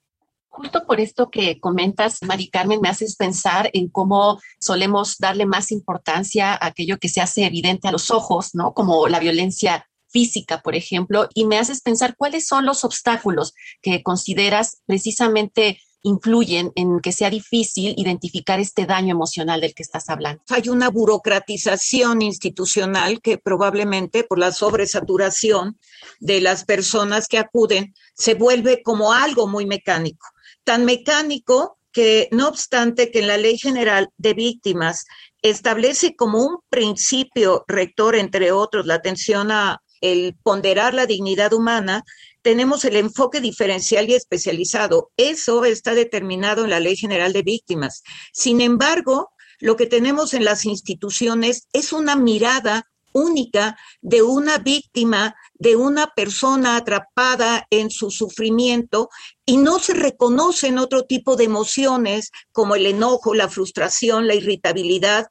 Justo 0.49 0.87
por 0.87 0.99
esto 0.99 1.29
que 1.29 1.59
comentas, 1.59 2.23
Mari 2.23 2.49
Carmen, 2.49 2.81
me 2.81 2.89
haces 2.89 3.15
pensar 3.15 3.69
en 3.73 3.89
cómo 3.89 4.39
solemos 4.59 5.17
darle 5.19 5.45
más 5.45 5.71
importancia 5.71 6.53
a 6.53 6.65
aquello 6.67 6.97
que 6.97 7.09
se 7.09 7.21
hace 7.21 7.45
evidente 7.45 7.87
a 7.87 7.91
los 7.91 8.09
ojos, 8.09 8.55
¿no? 8.55 8.73
Como 8.73 9.07
la 9.07 9.19
violencia 9.19 9.87
física, 10.17 10.63
por 10.63 10.73
ejemplo, 10.73 11.29
y 11.35 11.45
me 11.45 11.59
haces 11.59 11.81
pensar 11.81 12.15
cuáles 12.17 12.47
son 12.47 12.65
los 12.65 12.83
obstáculos 12.83 13.53
que 13.83 14.01
consideras 14.01 14.81
precisamente 14.87 15.79
influyen 16.01 16.71
en 16.75 17.01
que 17.01 17.11
sea 17.11 17.29
difícil 17.29 17.93
identificar 17.97 18.59
este 18.59 18.87
daño 18.87 19.11
emocional 19.11 19.61
del 19.61 19.75
que 19.75 19.83
estás 19.83 20.09
hablando. 20.09 20.41
Hay 20.49 20.69
una 20.69 20.89
burocratización 20.89 22.23
institucional 22.23 23.21
que 23.21 23.37
probablemente 23.37 24.23
por 24.23 24.39
la 24.39 24.51
sobresaturación 24.51 25.77
de 26.19 26.41
las 26.41 26.65
personas 26.65 27.27
que 27.27 27.37
acuden 27.37 27.93
se 28.15 28.33
vuelve 28.33 28.81
como 28.81 29.13
algo 29.13 29.45
muy 29.45 29.67
mecánico, 29.67 30.25
tan 30.63 30.83
mecánico 30.83 31.77
que 31.91 32.27
no 32.31 32.47
obstante 32.47 33.11
que 33.11 33.19
en 33.19 33.27
la 33.27 33.37
Ley 33.37 33.59
General 33.59 34.09
de 34.17 34.33
Víctimas 34.33 35.05
establece 35.43 36.15
como 36.15 36.43
un 36.43 36.57
principio 36.69 37.63
rector, 37.67 38.15
entre 38.15 38.51
otros, 38.51 38.87
la 38.87 38.95
atención 38.95 39.51
a 39.51 39.81
el 40.01 40.35
ponderar 40.43 40.93
la 40.93 41.05
dignidad 41.05 41.53
humana, 41.53 42.03
tenemos 42.41 42.85
el 42.85 42.95
enfoque 42.95 43.41
diferencial 43.41 44.09
y 44.09 44.13
especializado. 44.13 45.11
Eso 45.17 45.65
está 45.65 45.93
determinado 45.93 46.63
en 46.63 46.69
la 46.69 46.79
Ley 46.79 46.95
General 46.95 47.33
de 47.33 47.41
Víctimas. 47.41 48.03
Sin 48.31 48.61
embargo, 48.61 49.31
lo 49.59 49.75
que 49.75 49.87
tenemos 49.87 50.33
en 50.33 50.45
las 50.45 50.65
instituciones 50.65 51.67
es 51.73 51.91
una 51.91 52.15
mirada 52.15 52.87
única 53.17 53.77
de 54.01 54.21
una 54.21 54.59
víctima, 54.59 55.35
de 55.55 55.75
una 55.75 56.07
persona 56.15 56.75
atrapada 56.75 57.65
en 57.71 57.89
su 57.89 58.11
sufrimiento 58.11 59.09
y 59.45 59.57
no 59.57 59.79
se 59.79 59.93
reconocen 59.93 60.77
otro 60.77 61.03
tipo 61.03 61.35
de 61.35 61.45
emociones 61.45 62.31
como 62.51 62.75
el 62.75 62.85
enojo, 62.85 63.33
la 63.33 63.49
frustración, 63.49 64.27
la 64.27 64.35
irritabilidad, 64.35 65.27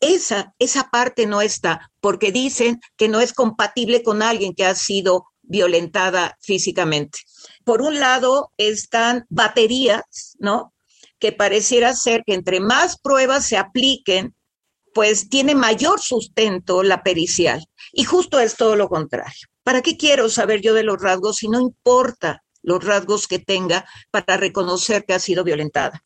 esa, 0.00 0.54
esa 0.58 0.90
parte 0.90 1.26
no 1.26 1.40
está, 1.40 1.90
porque 2.00 2.32
dicen 2.32 2.80
que 2.96 3.08
no 3.08 3.20
es 3.20 3.32
compatible 3.32 4.02
con 4.02 4.22
alguien 4.22 4.54
que 4.54 4.64
ha 4.64 4.74
sido 4.74 5.26
violentada 5.42 6.36
físicamente. 6.40 7.20
Por 7.64 7.82
un 7.82 7.98
lado 7.98 8.52
están 8.56 9.26
baterías, 9.28 10.36
¿no? 10.38 10.74
Que 11.18 11.32
pareciera 11.32 11.94
ser 11.94 12.22
que 12.24 12.34
entre 12.34 12.60
más 12.60 12.98
pruebas 12.98 13.46
se 13.46 13.56
apliquen, 13.56 14.34
pues 14.94 15.28
tiene 15.28 15.54
mayor 15.54 16.00
sustento 16.00 16.82
la 16.82 17.02
pericial. 17.02 17.64
Y 17.92 18.04
justo 18.04 18.40
es 18.40 18.56
todo 18.56 18.76
lo 18.76 18.88
contrario. 18.88 19.48
¿Para 19.62 19.82
qué 19.82 19.96
quiero 19.96 20.28
saber 20.28 20.60
yo 20.60 20.74
de 20.74 20.82
los 20.82 21.00
rasgos 21.00 21.36
si 21.36 21.48
no 21.48 21.60
importa 21.60 22.42
los 22.62 22.84
rasgos 22.84 23.26
que 23.26 23.38
tenga 23.38 23.86
para 24.10 24.36
reconocer 24.36 25.04
que 25.04 25.14
ha 25.14 25.18
sido 25.18 25.44
violentada? 25.44 26.04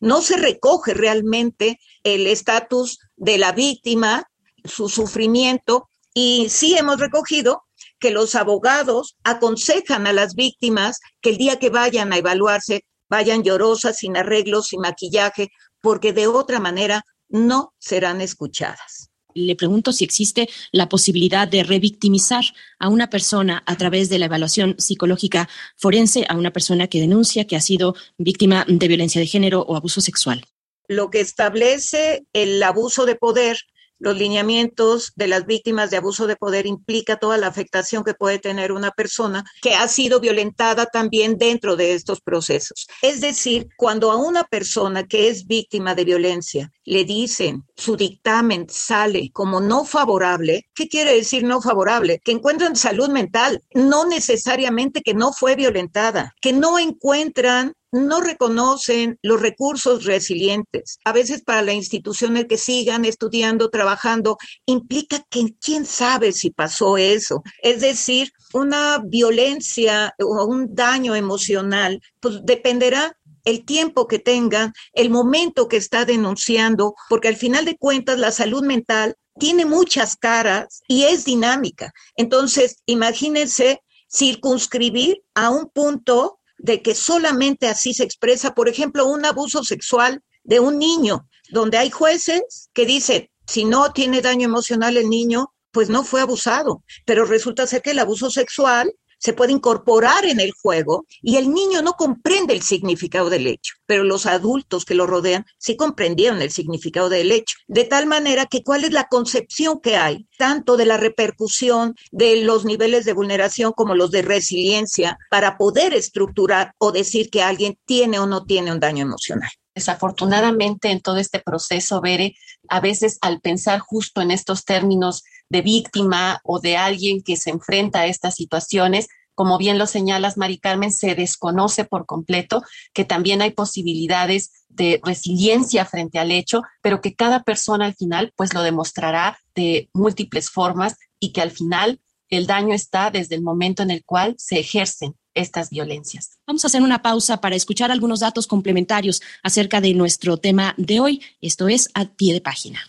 No 0.00 0.22
se 0.22 0.36
recoge 0.36 0.94
realmente 0.94 1.78
el 2.04 2.26
estatus 2.26 2.98
de 3.16 3.38
la 3.38 3.52
víctima, 3.52 4.24
su 4.64 4.88
sufrimiento, 4.88 5.88
y 6.14 6.48
sí 6.50 6.76
hemos 6.76 6.98
recogido 6.98 7.64
que 7.98 8.10
los 8.10 8.34
abogados 8.34 9.16
aconsejan 9.24 10.06
a 10.06 10.12
las 10.12 10.34
víctimas 10.34 11.00
que 11.20 11.30
el 11.30 11.36
día 11.38 11.58
que 11.58 11.70
vayan 11.70 12.12
a 12.12 12.18
evaluarse 12.18 12.84
vayan 13.08 13.42
llorosas, 13.42 13.98
sin 13.98 14.16
arreglos, 14.16 14.68
sin 14.68 14.80
maquillaje, 14.80 15.50
porque 15.80 16.12
de 16.12 16.26
otra 16.26 16.60
manera 16.60 17.04
no 17.28 17.74
serán 17.78 18.20
escuchadas. 18.20 19.11
Le 19.34 19.56
pregunto 19.56 19.92
si 19.92 20.04
existe 20.04 20.48
la 20.70 20.88
posibilidad 20.88 21.48
de 21.48 21.62
revictimizar 21.62 22.44
a 22.78 22.88
una 22.88 23.10
persona 23.10 23.62
a 23.66 23.76
través 23.76 24.08
de 24.08 24.18
la 24.18 24.26
evaluación 24.26 24.76
psicológica 24.78 25.48
forense, 25.76 26.24
a 26.28 26.36
una 26.36 26.52
persona 26.52 26.86
que 26.88 27.00
denuncia 27.00 27.46
que 27.46 27.56
ha 27.56 27.60
sido 27.60 27.94
víctima 28.18 28.64
de 28.68 28.88
violencia 28.88 29.20
de 29.20 29.26
género 29.26 29.62
o 29.62 29.76
abuso 29.76 30.00
sexual. 30.00 30.44
Lo 30.88 31.10
que 31.10 31.20
establece 31.20 32.26
el 32.32 32.62
abuso 32.62 33.06
de 33.06 33.14
poder 33.14 33.58
los 34.02 34.18
lineamientos 34.18 35.12
de 35.14 35.28
las 35.28 35.46
víctimas 35.46 35.90
de 35.90 35.98
abuso 35.98 36.26
de 36.26 36.34
poder 36.34 36.66
implica 36.66 37.16
toda 37.16 37.38
la 37.38 37.46
afectación 37.46 38.02
que 38.02 38.14
puede 38.14 38.40
tener 38.40 38.72
una 38.72 38.90
persona 38.90 39.44
que 39.62 39.74
ha 39.74 39.86
sido 39.86 40.18
violentada 40.18 40.86
también 40.86 41.38
dentro 41.38 41.76
de 41.76 41.94
estos 41.94 42.20
procesos. 42.20 42.88
Es 43.00 43.20
decir, 43.20 43.68
cuando 43.76 44.10
a 44.10 44.16
una 44.16 44.42
persona 44.42 45.06
que 45.06 45.28
es 45.28 45.46
víctima 45.46 45.94
de 45.94 46.04
violencia 46.04 46.72
le 46.84 47.04
dicen 47.04 47.64
su 47.76 47.96
dictamen 47.96 48.66
sale 48.68 49.30
como 49.32 49.60
no 49.60 49.84
favorable, 49.84 50.66
¿qué 50.74 50.88
quiere 50.88 51.14
decir 51.14 51.44
no 51.44 51.62
favorable? 51.62 52.20
Que 52.24 52.32
encuentran 52.32 52.74
salud 52.74 53.08
mental, 53.08 53.62
no 53.72 54.04
necesariamente 54.04 55.02
que 55.02 55.14
no 55.14 55.32
fue 55.32 55.54
violentada, 55.54 56.34
que 56.40 56.52
no 56.52 56.80
encuentran 56.80 57.74
no 57.92 58.20
reconocen 58.20 59.18
los 59.22 59.40
recursos 59.40 60.04
resilientes. 60.04 60.98
A 61.04 61.12
veces 61.12 61.42
para 61.42 61.62
la 61.62 61.74
institución 61.74 62.36
el 62.36 62.46
que 62.46 62.56
sigan 62.56 63.04
estudiando, 63.04 63.68
trabajando, 63.68 64.38
implica 64.66 65.22
que 65.28 65.54
quién 65.60 65.84
sabe 65.84 66.32
si 66.32 66.50
pasó 66.50 66.96
eso. 66.96 67.42
Es 67.62 67.82
decir, 67.82 68.32
una 68.54 68.98
violencia 69.04 70.14
o 70.18 70.46
un 70.46 70.74
daño 70.74 71.14
emocional, 71.14 72.00
pues 72.20 72.40
dependerá 72.44 73.16
el 73.44 73.64
tiempo 73.64 74.06
que 74.06 74.18
tengan, 74.18 74.72
el 74.94 75.10
momento 75.10 75.68
que 75.68 75.76
está 75.76 76.04
denunciando, 76.04 76.94
porque 77.08 77.28
al 77.28 77.36
final 77.36 77.64
de 77.64 77.76
cuentas 77.76 78.18
la 78.18 78.30
salud 78.30 78.62
mental 78.62 79.16
tiene 79.38 79.64
muchas 79.64 80.16
caras 80.16 80.82
y 80.88 81.04
es 81.04 81.24
dinámica. 81.24 81.92
Entonces, 82.16 82.76
imagínense 82.86 83.82
circunscribir 84.10 85.22
a 85.34 85.50
un 85.50 85.70
punto 85.70 86.38
de 86.62 86.80
que 86.80 86.94
solamente 86.94 87.66
así 87.66 87.92
se 87.92 88.04
expresa, 88.04 88.54
por 88.54 88.68
ejemplo, 88.68 89.06
un 89.06 89.26
abuso 89.26 89.64
sexual 89.64 90.22
de 90.44 90.60
un 90.60 90.78
niño, 90.78 91.28
donde 91.50 91.76
hay 91.76 91.90
jueces 91.90 92.70
que 92.72 92.86
dicen, 92.86 93.28
si 93.46 93.64
no 93.64 93.92
tiene 93.92 94.22
daño 94.22 94.46
emocional 94.46 94.96
el 94.96 95.10
niño, 95.10 95.52
pues 95.72 95.90
no 95.90 96.04
fue 96.04 96.20
abusado, 96.20 96.84
pero 97.04 97.24
resulta 97.24 97.66
ser 97.66 97.82
que 97.82 97.90
el 97.90 97.98
abuso 97.98 98.30
sexual 98.30 98.94
se 99.22 99.32
puede 99.32 99.52
incorporar 99.52 100.24
en 100.24 100.40
el 100.40 100.50
juego 100.50 101.06
y 101.22 101.36
el 101.36 101.54
niño 101.54 101.80
no 101.80 101.92
comprende 101.92 102.54
el 102.54 102.62
significado 102.62 103.30
del 103.30 103.46
hecho, 103.46 103.74
pero 103.86 104.02
los 104.02 104.26
adultos 104.26 104.84
que 104.84 104.96
lo 104.96 105.06
rodean 105.06 105.46
sí 105.58 105.76
comprendieron 105.76 106.42
el 106.42 106.50
significado 106.50 107.08
del 107.08 107.30
hecho. 107.30 107.56
De 107.68 107.84
tal 107.84 108.06
manera 108.06 108.46
que 108.46 108.64
cuál 108.64 108.82
es 108.82 108.90
la 108.90 109.04
concepción 109.04 109.78
que 109.80 109.96
hay, 109.96 110.26
tanto 110.38 110.76
de 110.76 110.86
la 110.86 110.96
repercusión 110.96 111.94
de 112.10 112.42
los 112.42 112.64
niveles 112.64 113.04
de 113.04 113.12
vulneración 113.12 113.72
como 113.72 113.94
los 113.94 114.10
de 114.10 114.22
resiliencia, 114.22 115.16
para 115.30 115.56
poder 115.56 115.94
estructurar 115.94 116.74
o 116.78 116.90
decir 116.90 117.30
que 117.30 117.42
alguien 117.42 117.78
tiene 117.84 118.18
o 118.18 118.26
no 118.26 118.44
tiene 118.44 118.72
un 118.72 118.80
daño 118.80 119.02
emocional. 119.02 119.50
Desafortunadamente, 119.74 120.90
en 120.90 121.00
todo 121.00 121.16
este 121.16 121.38
proceso, 121.38 122.00
Bere, 122.00 122.34
a 122.68 122.80
veces 122.80 123.18
al 123.22 123.40
pensar 123.40 123.78
justo 123.78 124.20
en 124.20 124.30
estos 124.32 124.64
términos 124.64 125.22
de 125.52 125.60
víctima 125.60 126.40
o 126.44 126.60
de 126.60 126.78
alguien 126.78 127.22
que 127.22 127.36
se 127.36 127.50
enfrenta 127.50 128.00
a 128.00 128.06
estas 128.06 128.34
situaciones, 128.34 129.08
como 129.34 129.58
bien 129.58 129.78
lo 129.78 129.86
señalas, 129.86 130.38
Mari 130.38 130.58
Carmen, 130.58 130.90
se 130.90 131.14
desconoce 131.14 131.84
por 131.84 132.06
completo 132.06 132.62
que 132.94 133.04
también 133.04 133.42
hay 133.42 133.50
posibilidades 133.50 134.64
de 134.68 134.98
resiliencia 135.04 135.84
frente 135.84 136.18
al 136.18 136.30
hecho, 136.30 136.62
pero 136.80 137.02
que 137.02 137.14
cada 137.14 137.42
persona 137.42 137.84
al 137.84 137.94
final 137.94 138.32
pues 138.34 138.54
lo 138.54 138.62
demostrará 138.62 139.38
de 139.54 139.90
múltiples 139.92 140.48
formas 140.50 140.96
y 141.20 141.32
que 141.32 141.42
al 141.42 141.50
final 141.50 142.00
el 142.30 142.46
daño 142.46 142.74
está 142.74 143.10
desde 143.10 143.34
el 143.34 143.42
momento 143.42 143.82
en 143.82 143.90
el 143.90 144.04
cual 144.06 144.34
se 144.38 144.58
ejercen 144.58 145.14
estas 145.34 145.68
violencias. 145.68 146.38
Vamos 146.46 146.64
a 146.64 146.68
hacer 146.68 146.80
una 146.80 147.02
pausa 147.02 147.42
para 147.42 147.56
escuchar 147.56 147.90
algunos 147.90 148.20
datos 148.20 148.46
complementarios 148.46 149.20
acerca 149.42 149.82
de 149.82 149.92
nuestro 149.92 150.38
tema 150.38 150.74
de 150.78 151.00
hoy. 151.00 151.22
Esto 151.42 151.68
es 151.68 151.90
a 151.92 152.06
pie 152.06 152.32
de 152.32 152.40
página. 152.40 152.80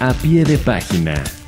A 0.00 0.14
pie 0.14 0.44
de 0.44 0.56
página. 0.56 1.39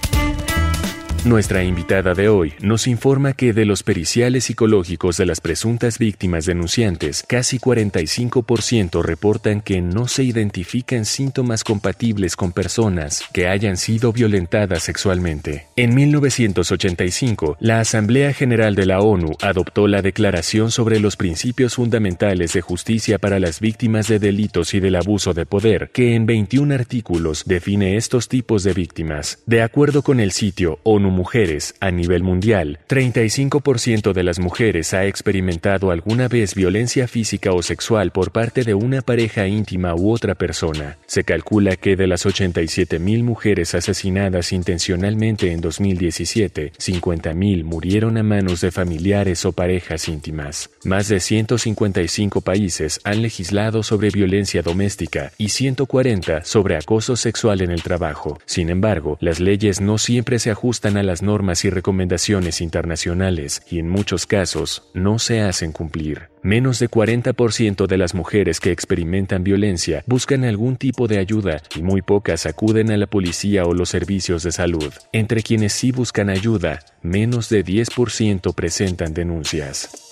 Nuestra 1.25 1.63
invitada 1.63 2.15
de 2.15 2.29
hoy 2.29 2.55
nos 2.61 2.89
informa 2.89 3.35
que 3.35 3.53
de 3.53 3.65
los 3.65 3.85
periciales 3.85 4.43
psicológicos 4.47 5.17
de 5.19 5.25
las 5.25 5.41
presuntas 5.41 5.97
víctimas 6.01 6.47
denunciantes, 6.47 7.25
casi 7.29 7.61
45% 7.61 9.01
reportan 9.03 9.61
que 9.61 9.81
no 9.81 10.09
se 10.09 10.25
identifican 10.25 11.05
síntomas 11.05 11.63
compatibles 11.63 12.35
con 12.35 12.51
personas 12.51 13.23
que 13.33 13.47
hayan 13.47 13.77
sido 13.77 14.13
violentadas 14.13 14.83
sexualmente. 14.83 15.69
En 15.77 15.95
1985, 15.95 17.57
la 17.61 17.79
Asamblea 17.79 18.33
General 18.33 18.75
de 18.75 18.87
la 18.87 18.99
ONU 18.99 19.31
adoptó 19.43 19.87
la 19.87 20.03
Declaración 20.03 20.73
sobre 20.73 20.99
los 20.99 21.15
Principios 21.15 21.77
Fundamentales 21.77 22.53
de 22.53 22.63
Justicia 22.63 23.21
para 23.21 23.39
las 23.39 23.61
Víctimas 23.61 24.09
de 24.09 24.19
Delitos 24.19 24.75
y 24.75 24.81
del 24.81 24.97
Abuso 24.97 25.35
de 25.35 25.47
Poder, 25.47 25.91
que 25.95 26.17
en 26.17 26.27
21 26.27 26.75
artículos 26.75 27.45
define 27.47 27.97
estos 27.97 28.27
tipos 28.27 28.65
de 28.65 28.73
víctimas. 28.73 29.39
De 29.47 29.63
acuerdo 29.63 30.03
con 30.03 30.19
el 30.19 30.33
sitio 30.33 30.81
ONU 30.83 31.12
mujeres 31.13 31.75
a 31.81 31.91
nivel 31.91 32.23
mundial, 32.23 32.81
35% 32.89 34.13
de 34.13 34.23
las 34.23 34.39
mujeres 34.39 34.95
ha 34.95 35.07
experimentado 35.07 35.91
alguna 35.91 36.29
vez 36.29 36.55
violencia 36.55 37.07
física 37.07 37.53
o 37.53 37.63
sexual 37.63 38.11
por 38.11 38.33
parte 38.33 38.65
de 38.65 38.75
una 38.75 39.03
pareja 39.03 39.47
íntima 39.47 39.95
u 39.95 40.11
otra 40.11 40.35
persona. 40.35 40.99
Se 41.07 41.25
calcula 41.25 41.77
que 41.77 41.97
de 41.97 42.07
las 42.07 42.27
87.000 42.27 43.23
mujeres 43.23 43.75
asesinadas 43.75 44.53
intencionalmente 44.53 45.53
en 45.53 45.61
2017, 45.61 46.73
50.000 46.73 47.65
murieron 47.65 48.17
a 48.17 48.23
manos 48.23 48.61
de 48.61 48.71
familiares 48.71 49.45
o 49.45 49.53
parejas 49.53 50.09
íntimas. 50.09 50.71
Más 50.85 51.09
de 51.09 51.21
155 51.21 52.41
países 52.41 53.01
han 53.05 53.23
legislado 53.23 53.83
sobre 53.83 54.11
violencia 54.11 54.63
doméstica 54.63 55.33
y 55.39 55.51
140 55.51 56.45
sobre 56.45 56.77
acoso 56.77 57.17
sexual 57.17 57.61
en 57.61 57.71
el 57.71 57.83
trabajo. 57.83 58.39
Sin 58.47 58.71
embargo, 58.71 59.19
las 59.21 59.41
leyes 59.41 59.81
no 59.81 59.99
siempre 59.99 60.39
se 60.39 60.51
ajustan 60.51 60.97
las 61.03 61.23
normas 61.23 61.65
y 61.65 61.71
recomendaciones 61.71 62.61
internacionales 62.61 63.63
y 63.71 63.79
en 63.79 63.89
muchos 63.89 64.27
casos 64.27 64.91
no 64.95 65.19
se 65.19 65.41
hacen 65.41 65.73
cumplir. 65.73 66.29
Menos 66.43 66.79
de 66.79 66.91
40% 66.91 67.87
de 67.87 67.99
las 67.99 68.15
mujeres 68.15 68.61
que 68.61 68.73
experimentan 68.73 69.45
violencia 69.45 70.03
buscan 70.07 70.45
algún 70.45 70.77
tipo 70.77 71.09
de 71.09 71.19
ayuda 71.19 71.63
y 71.77 71.83
muy 71.83 72.03
pocas 72.03 72.47
acuden 72.47 72.91
a 72.91 72.97
la 72.97 73.07
policía 73.07 73.65
o 73.65 73.75
los 73.75 73.89
servicios 73.89 74.43
de 74.43 74.53
salud. 74.53 74.93
Entre 75.13 75.43
quienes 75.43 75.73
sí 75.73 75.93
buscan 75.93 76.31
ayuda, 76.31 76.81
menos 77.03 77.49
de 77.49 77.65
10% 77.65 78.55
presentan 78.55 79.15
denuncias. 79.15 80.12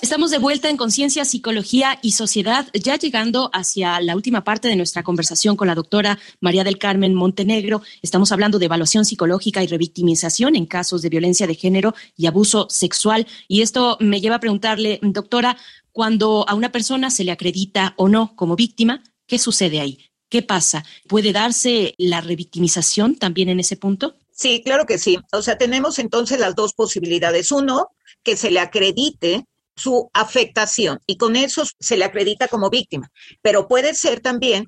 Estamos 0.00 0.30
de 0.30 0.38
vuelta 0.38 0.70
en 0.70 0.76
Conciencia, 0.76 1.24
Psicología 1.24 1.98
y 2.02 2.12
Sociedad, 2.12 2.68
ya 2.72 2.96
llegando 2.96 3.50
hacia 3.52 4.00
la 4.00 4.14
última 4.14 4.44
parte 4.44 4.68
de 4.68 4.76
nuestra 4.76 5.02
conversación 5.02 5.56
con 5.56 5.66
la 5.66 5.74
doctora 5.74 6.20
María 6.40 6.62
del 6.62 6.78
Carmen 6.78 7.14
Montenegro. 7.14 7.82
Estamos 8.00 8.30
hablando 8.30 8.60
de 8.60 8.66
evaluación 8.66 9.04
psicológica 9.04 9.60
y 9.60 9.66
revictimización 9.66 10.54
en 10.54 10.66
casos 10.66 11.02
de 11.02 11.08
violencia 11.08 11.48
de 11.48 11.56
género 11.56 11.96
y 12.16 12.26
abuso 12.26 12.68
sexual. 12.70 13.26
Y 13.48 13.62
esto 13.62 13.96
me 13.98 14.20
lleva 14.20 14.36
a 14.36 14.40
preguntarle, 14.40 15.00
doctora, 15.02 15.56
cuando 15.90 16.48
a 16.48 16.54
una 16.54 16.70
persona 16.70 17.10
se 17.10 17.24
le 17.24 17.32
acredita 17.32 17.94
o 17.96 18.08
no 18.08 18.36
como 18.36 18.54
víctima, 18.54 19.02
¿qué 19.26 19.40
sucede 19.40 19.80
ahí? 19.80 19.98
¿Qué 20.28 20.42
pasa? 20.42 20.84
¿Puede 21.08 21.32
darse 21.32 21.96
la 21.98 22.20
revictimización 22.20 23.16
también 23.16 23.48
en 23.48 23.58
ese 23.58 23.76
punto? 23.76 24.14
Sí, 24.30 24.62
claro 24.64 24.86
que 24.86 24.98
sí. 24.98 25.18
O 25.32 25.42
sea, 25.42 25.58
tenemos 25.58 25.98
entonces 25.98 26.38
las 26.38 26.54
dos 26.54 26.72
posibilidades. 26.72 27.50
Uno, 27.50 27.88
que 28.22 28.36
se 28.36 28.52
le 28.52 28.60
acredite 28.60 29.44
su 29.78 30.10
afectación 30.12 30.98
y 31.06 31.16
con 31.16 31.36
eso 31.36 31.64
se 31.78 31.96
le 31.96 32.04
acredita 32.04 32.48
como 32.48 32.70
víctima. 32.70 33.10
Pero 33.42 33.68
puede 33.68 33.94
ser 33.94 34.20
también 34.20 34.66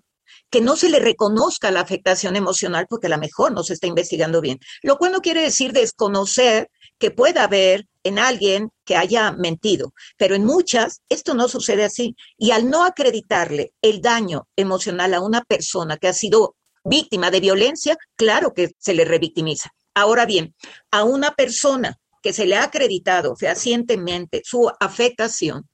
que 0.50 0.60
no 0.60 0.76
se 0.76 0.90
le 0.90 0.98
reconozca 0.98 1.70
la 1.70 1.80
afectación 1.80 2.36
emocional 2.36 2.86
porque 2.88 3.06
a 3.06 3.10
lo 3.10 3.18
mejor 3.18 3.52
no 3.52 3.62
se 3.62 3.74
está 3.74 3.86
investigando 3.86 4.40
bien. 4.40 4.58
Lo 4.82 4.96
cual 4.98 5.12
no 5.12 5.20
quiere 5.20 5.42
decir 5.42 5.72
desconocer 5.72 6.68
que 6.98 7.10
pueda 7.10 7.44
haber 7.44 7.86
en 8.02 8.18
alguien 8.18 8.70
que 8.84 8.96
haya 8.96 9.32
mentido, 9.32 9.92
pero 10.16 10.34
en 10.34 10.44
muchas 10.44 11.02
esto 11.08 11.34
no 11.34 11.48
sucede 11.48 11.84
así. 11.84 12.16
Y 12.36 12.50
al 12.50 12.68
no 12.68 12.84
acreditarle 12.84 13.72
el 13.82 14.00
daño 14.00 14.48
emocional 14.56 15.14
a 15.14 15.20
una 15.20 15.42
persona 15.42 15.96
que 15.96 16.08
ha 16.08 16.12
sido 16.12 16.56
víctima 16.84 17.30
de 17.30 17.40
violencia, 17.40 17.96
claro 18.16 18.52
que 18.54 18.70
se 18.78 18.94
le 18.94 19.04
revictimiza. 19.04 19.70
Ahora 19.94 20.24
bien, 20.24 20.54
a 20.90 21.04
una 21.04 21.32
persona 21.32 21.98
que 22.22 22.32
se 22.32 22.46
le 22.46 22.56
ha 22.56 22.64
acreditado 22.64 23.36
fehacientemente 23.36 24.42
su 24.44 24.70
afectación, 24.80 25.68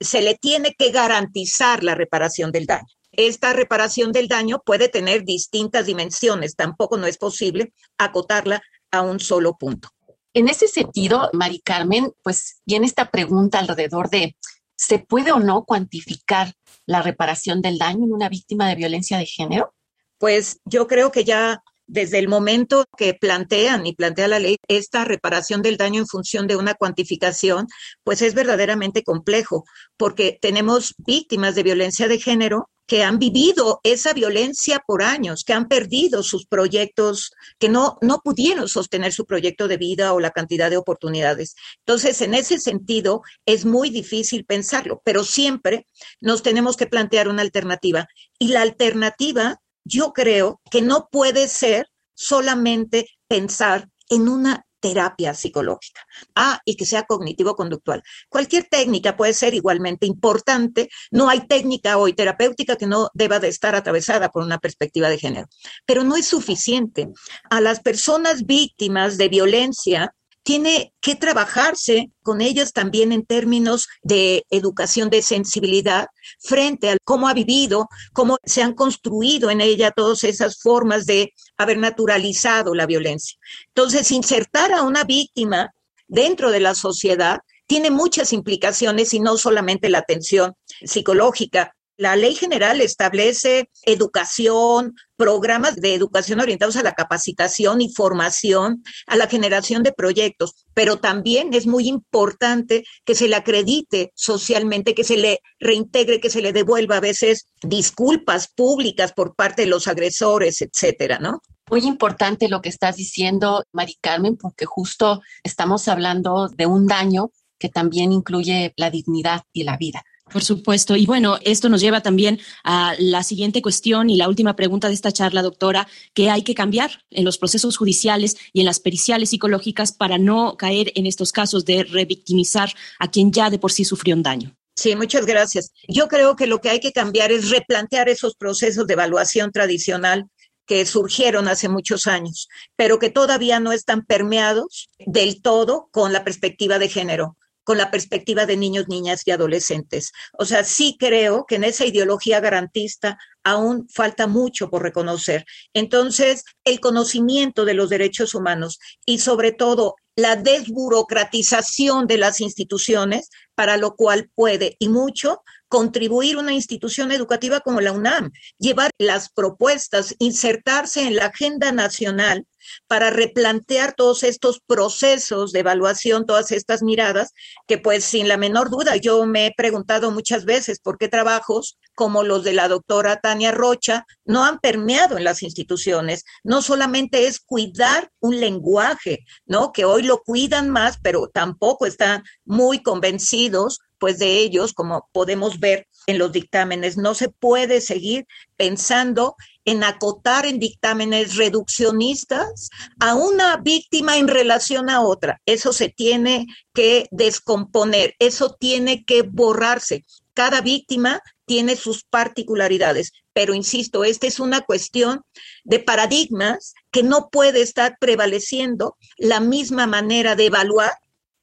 se 0.00 0.22
le 0.22 0.34
tiene 0.34 0.74
que 0.78 0.90
garantizar 0.90 1.84
la 1.84 1.94
reparación 1.94 2.52
del 2.52 2.66
daño. 2.66 2.88
Esta 3.12 3.52
reparación 3.52 4.12
del 4.12 4.28
daño 4.28 4.62
puede 4.64 4.88
tener 4.88 5.24
distintas 5.24 5.86
dimensiones, 5.86 6.56
tampoco 6.56 6.96
no 6.96 7.06
es 7.06 7.18
posible 7.18 7.72
acotarla 7.98 8.62
a 8.90 9.02
un 9.02 9.20
solo 9.20 9.56
punto. 9.58 9.88
En 10.32 10.48
ese 10.48 10.68
sentido, 10.68 11.28
Mari 11.32 11.60
Carmen, 11.60 12.12
pues 12.22 12.60
viene 12.64 12.86
esta 12.86 13.10
pregunta 13.10 13.58
alrededor 13.58 14.10
de, 14.10 14.36
¿se 14.76 15.00
puede 15.00 15.32
o 15.32 15.40
no 15.40 15.64
cuantificar 15.64 16.54
la 16.86 17.02
reparación 17.02 17.62
del 17.62 17.78
daño 17.78 18.04
en 18.04 18.12
una 18.12 18.28
víctima 18.28 18.68
de 18.68 18.76
violencia 18.76 19.18
de 19.18 19.26
género? 19.26 19.74
Pues 20.18 20.60
yo 20.64 20.86
creo 20.86 21.10
que 21.10 21.24
ya 21.24 21.62
desde 21.90 22.18
el 22.20 22.28
momento 22.28 22.84
que 22.96 23.14
plantean 23.14 23.84
y 23.84 23.94
plantea 23.94 24.28
la 24.28 24.38
ley 24.38 24.56
esta 24.68 25.04
reparación 25.04 25.60
del 25.60 25.76
daño 25.76 26.00
en 26.00 26.06
función 26.06 26.46
de 26.46 26.54
una 26.54 26.74
cuantificación, 26.74 27.66
pues 28.04 28.22
es 28.22 28.34
verdaderamente 28.34 29.02
complejo, 29.02 29.64
porque 29.96 30.38
tenemos 30.40 30.94
víctimas 30.98 31.56
de 31.56 31.64
violencia 31.64 32.06
de 32.06 32.20
género 32.20 32.70
que 32.86 33.02
han 33.04 33.18
vivido 33.18 33.80
esa 33.84 34.12
violencia 34.12 34.82
por 34.84 35.02
años, 35.02 35.44
que 35.44 35.52
han 35.52 35.68
perdido 35.68 36.22
sus 36.22 36.46
proyectos, 36.46 37.32
que 37.58 37.68
no, 37.68 37.98
no 38.02 38.20
pudieron 38.22 38.68
sostener 38.68 39.12
su 39.12 39.26
proyecto 39.26 39.68
de 39.68 39.76
vida 39.76 40.12
o 40.12 40.20
la 40.20 40.32
cantidad 40.32 40.70
de 40.70 40.76
oportunidades. 40.76 41.54
Entonces, 41.86 42.20
en 42.20 42.34
ese 42.34 42.58
sentido, 42.58 43.22
es 43.46 43.64
muy 43.64 43.90
difícil 43.90 44.44
pensarlo, 44.44 45.02
pero 45.04 45.22
siempre 45.22 45.86
nos 46.20 46.42
tenemos 46.42 46.76
que 46.76 46.86
plantear 46.86 47.28
una 47.28 47.42
alternativa. 47.42 48.08
Y 48.40 48.48
la 48.48 48.62
alternativa 48.62 49.60
yo 49.90 50.12
creo 50.12 50.60
que 50.70 50.80
no 50.80 51.08
puede 51.10 51.48
ser 51.48 51.88
solamente 52.14 53.06
pensar 53.26 53.88
en 54.08 54.28
una 54.28 54.64
terapia 54.80 55.34
psicológica. 55.34 56.00
Ah, 56.34 56.58
y 56.64 56.74
que 56.74 56.86
sea 56.86 57.02
cognitivo-conductual. 57.02 58.02
Cualquier 58.28 58.64
técnica 58.64 59.16
puede 59.16 59.34
ser 59.34 59.52
igualmente 59.52 60.06
importante. 60.06 60.88
No 61.10 61.28
hay 61.28 61.46
técnica 61.46 61.98
hoy 61.98 62.14
terapéutica 62.14 62.76
que 62.76 62.86
no 62.86 63.10
deba 63.12 63.40
de 63.40 63.48
estar 63.48 63.74
atravesada 63.74 64.30
por 64.30 64.42
una 64.42 64.58
perspectiva 64.58 65.10
de 65.10 65.18
género. 65.18 65.48
Pero 65.84 66.02
no 66.02 66.16
es 66.16 66.26
suficiente. 66.26 67.08
A 67.50 67.60
las 67.60 67.80
personas 67.80 68.46
víctimas 68.46 69.18
de 69.18 69.28
violencia 69.28 70.14
tiene 70.50 70.92
que 71.00 71.14
trabajarse 71.14 72.10
con 72.24 72.40
ellas 72.40 72.72
también 72.72 73.12
en 73.12 73.24
términos 73.24 73.86
de 74.02 74.44
educación 74.50 75.08
de 75.08 75.22
sensibilidad 75.22 76.08
frente 76.40 76.90
a 76.90 76.96
cómo 77.04 77.28
ha 77.28 77.34
vivido, 77.34 77.88
cómo 78.12 78.36
se 78.42 78.60
han 78.60 78.74
construido 78.74 79.50
en 79.50 79.60
ella 79.60 79.92
todas 79.92 80.24
esas 80.24 80.58
formas 80.60 81.06
de 81.06 81.34
haber 81.56 81.78
naturalizado 81.78 82.74
la 82.74 82.86
violencia. 82.86 83.38
Entonces, 83.68 84.10
insertar 84.10 84.72
a 84.72 84.82
una 84.82 85.04
víctima 85.04 85.70
dentro 86.08 86.50
de 86.50 86.58
la 86.58 86.74
sociedad 86.74 87.38
tiene 87.68 87.92
muchas 87.92 88.32
implicaciones 88.32 89.14
y 89.14 89.20
no 89.20 89.36
solamente 89.36 89.88
la 89.88 89.98
atención 89.98 90.54
psicológica. 90.82 91.76
La 92.00 92.16
ley 92.16 92.34
general 92.34 92.80
establece 92.80 93.68
educación, 93.84 94.94
programas 95.16 95.76
de 95.76 95.94
educación 95.94 96.40
orientados 96.40 96.76
a 96.76 96.82
la 96.82 96.94
capacitación 96.94 97.82
y 97.82 97.92
formación, 97.92 98.82
a 99.06 99.16
la 99.16 99.26
generación 99.26 99.82
de 99.82 99.92
proyectos, 99.92 100.54
pero 100.72 100.96
también 100.96 101.52
es 101.52 101.66
muy 101.66 101.88
importante 101.88 102.84
que 103.04 103.14
se 103.14 103.28
le 103.28 103.36
acredite 103.36 104.12
socialmente, 104.14 104.94
que 104.94 105.04
se 105.04 105.18
le 105.18 105.40
reintegre, 105.58 106.20
que 106.20 106.30
se 106.30 106.40
le 106.40 106.54
devuelva 106.54 106.96
a 106.96 107.00
veces 107.00 107.48
disculpas 107.60 108.48
públicas 108.48 109.12
por 109.12 109.34
parte 109.34 109.60
de 109.60 109.68
los 109.68 109.86
agresores, 109.86 110.62
etcétera, 110.62 111.18
¿no? 111.18 111.42
Muy 111.70 111.82
importante 111.82 112.48
lo 112.48 112.62
que 112.62 112.70
estás 112.70 112.96
diciendo, 112.96 113.62
Mari 113.72 113.98
Carmen, 114.00 114.38
porque 114.38 114.64
justo 114.64 115.20
estamos 115.42 115.86
hablando 115.86 116.48
de 116.48 116.64
un 116.64 116.86
daño 116.86 117.30
que 117.58 117.68
también 117.68 118.10
incluye 118.10 118.72
la 118.78 118.88
dignidad 118.88 119.42
y 119.52 119.64
la 119.64 119.76
vida. 119.76 120.02
Por 120.32 120.44
supuesto. 120.44 120.96
Y 120.96 121.06
bueno, 121.06 121.38
esto 121.42 121.68
nos 121.68 121.80
lleva 121.80 122.02
también 122.02 122.38
a 122.62 122.94
la 122.98 123.22
siguiente 123.24 123.62
cuestión 123.62 124.10
y 124.10 124.16
la 124.16 124.28
última 124.28 124.54
pregunta 124.54 124.88
de 124.88 124.94
esta 124.94 125.10
charla, 125.10 125.42
doctora, 125.42 125.88
que 126.14 126.30
hay 126.30 126.42
que 126.42 126.54
cambiar 126.54 127.04
en 127.10 127.24
los 127.24 127.36
procesos 127.36 127.76
judiciales 127.76 128.36
y 128.52 128.60
en 128.60 128.66
las 128.66 128.78
periciales 128.78 129.30
psicológicas 129.30 129.92
para 129.92 130.18
no 130.18 130.56
caer 130.56 130.92
en 130.94 131.06
estos 131.06 131.32
casos 131.32 131.64
de 131.64 131.82
revictimizar 131.82 132.72
a 133.00 133.10
quien 133.10 133.32
ya 133.32 133.50
de 133.50 133.58
por 133.58 133.72
sí 133.72 133.84
sufrió 133.84 134.14
un 134.14 134.22
daño. 134.22 134.54
Sí, 134.76 134.94
muchas 134.94 135.26
gracias. 135.26 135.72
Yo 135.88 136.06
creo 136.06 136.36
que 136.36 136.46
lo 136.46 136.60
que 136.60 136.70
hay 136.70 136.80
que 136.80 136.92
cambiar 136.92 137.32
es 137.32 137.50
replantear 137.50 138.08
esos 138.08 138.34
procesos 138.36 138.86
de 138.86 138.94
evaluación 138.94 139.50
tradicional 139.50 140.26
que 140.64 140.86
surgieron 140.86 141.48
hace 141.48 141.68
muchos 141.68 142.06
años, 142.06 142.46
pero 142.76 143.00
que 143.00 143.10
todavía 143.10 143.58
no 143.58 143.72
están 143.72 144.06
permeados 144.06 144.88
del 145.04 145.42
todo 145.42 145.88
con 145.90 146.12
la 146.12 146.22
perspectiva 146.22 146.78
de 146.78 146.88
género 146.88 147.36
con 147.64 147.78
la 147.78 147.90
perspectiva 147.90 148.46
de 148.46 148.56
niños, 148.56 148.88
niñas 148.88 149.22
y 149.26 149.30
adolescentes. 149.30 150.12
O 150.38 150.44
sea, 150.44 150.64
sí 150.64 150.96
creo 150.98 151.46
que 151.46 151.56
en 151.56 151.64
esa 151.64 151.84
ideología 151.84 152.40
garantista 152.40 153.18
aún 153.44 153.88
falta 153.88 154.26
mucho 154.26 154.70
por 154.70 154.82
reconocer. 154.82 155.44
Entonces, 155.72 156.44
el 156.64 156.80
conocimiento 156.80 157.64
de 157.64 157.74
los 157.74 157.88
derechos 157.88 158.34
humanos 158.34 158.78
y 159.06 159.18
sobre 159.18 159.52
todo 159.52 159.96
la 160.16 160.36
desburocratización 160.36 162.06
de 162.06 162.18
las 162.18 162.40
instituciones, 162.40 163.30
para 163.54 163.76
lo 163.76 163.94
cual 163.96 164.30
puede 164.34 164.76
y 164.78 164.88
mucho 164.88 165.42
contribuir 165.68 166.36
una 166.36 166.52
institución 166.52 167.12
educativa 167.12 167.60
como 167.60 167.80
la 167.80 167.92
UNAM, 167.92 168.30
llevar 168.58 168.90
las 168.98 169.30
propuestas, 169.30 170.14
insertarse 170.18 171.02
en 171.02 171.16
la 171.16 171.26
agenda 171.26 171.72
nacional 171.72 172.46
para 172.86 173.10
replantear 173.10 173.94
todos 173.94 174.22
estos 174.22 174.60
procesos 174.66 175.52
de 175.52 175.60
evaluación, 175.60 176.26
todas 176.26 176.52
estas 176.52 176.82
miradas, 176.82 177.32
que 177.66 177.78
pues 177.78 178.04
sin 178.04 178.28
la 178.28 178.36
menor 178.36 178.70
duda 178.70 178.96
yo 178.96 179.24
me 179.26 179.46
he 179.46 179.54
preguntado 179.56 180.10
muchas 180.10 180.44
veces 180.44 180.80
por 180.80 180.98
qué 180.98 181.08
trabajos 181.08 181.78
como 181.94 182.22
los 182.22 182.44
de 182.44 182.54
la 182.54 182.68
doctora 182.68 183.20
Tania 183.20 183.52
Rocha 183.52 184.06
no 184.24 184.44
han 184.44 184.58
permeado 184.58 185.18
en 185.18 185.24
las 185.24 185.42
instituciones. 185.42 186.24
No 186.42 186.62
solamente 186.62 187.26
es 187.26 187.40
cuidar 187.40 188.10
un 188.20 188.40
lenguaje, 188.40 189.24
¿no? 189.44 189.72
Que 189.72 189.84
hoy 189.84 190.02
lo 190.02 190.22
cuidan 190.22 190.70
más, 190.70 190.98
pero 191.02 191.28
tampoco 191.28 191.86
están 191.86 192.22
muy 192.44 192.82
convencidos 192.82 193.80
pues 193.98 194.18
de 194.18 194.38
ellos, 194.38 194.72
como 194.72 195.08
podemos 195.12 195.60
ver 195.60 195.86
en 196.06 196.18
los 196.18 196.32
dictámenes. 196.32 196.96
No 196.96 197.14
se 197.14 197.28
puede 197.28 197.82
seguir 197.82 198.26
pensando 198.56 199.36
en 199.64 199.84
acotar 199.84 200.46
en 200.46 200.58
dictámenes 200.58 201.36
reduccionistas 201.36 202.70
a 202.98 203.14
una 203.14 203.56
víctima 203.58 204.16
en 204.16 204.28
relación 204.28 204.90
a 204.90 205.02
otra. 205.02 205.40
Eso 205.46 205.72
se 205.72 205.88
tiene 205.88 206.46
que 206.72 207.06
descomponer, 207.10 208.14
eso 208.18 208.56
tiene 208.58 209.04
que 209.04 209.22
borrarse. 209.22 210.04
Cada 210.34 210.60
víctima 210.60 211.20
tiene 211.44 211.76
sus 211.76 212.04
particularidades, 212.04 213.12
pero 213.32 213.54
insisto, 213.54 214.04
esta 214.04 214.26
es 214.26 214.40
una 214.40 214.60
cuestión 214.62 215.22
de 215.64 215.80
paradigmas 215.80 216.74
que 216.90 217.02
no 217.02 217.28
puede 217.30 217.62
estar 217.62 217.96
prevaleciendo 218.00 218.96
la 219.18 219.40
misma 219.40 219.86
manera 219.86 220.36
de 220.36 220.46
evaluar 220.46 220.92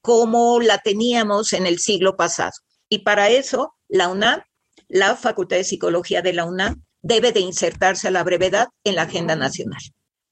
como 0.01 0.60
la 0.62 0.77
teníamos 0.77 1.53
en 1.53 1.67
el 1.67 1.80
siglo 1.80 2.15
pasado. 2.15 2.53
Y 2.89 2.99
para 2.99 3.30
eso, 3.30 3.75
la 3.89 4.08
UNAM, 4.08 4.41
la 4.88 5.15
Facultad 5.17 5.58
de 5.58 5.65
Psicología 5.65 6.21
de 6.21 6.34
la 6.34 6.45
UNAM, 6.45 6.84
debe 7.01 7.31
de 7.31 7.39
insertarse 7.39 8.07
a 8.07 8.12
la 8.12 8.23
brevedad 8.23 8.69
en 8.83 8.95
la 8.95 9.03
agenda 9.03 9.36
nacional. 9.36 9.81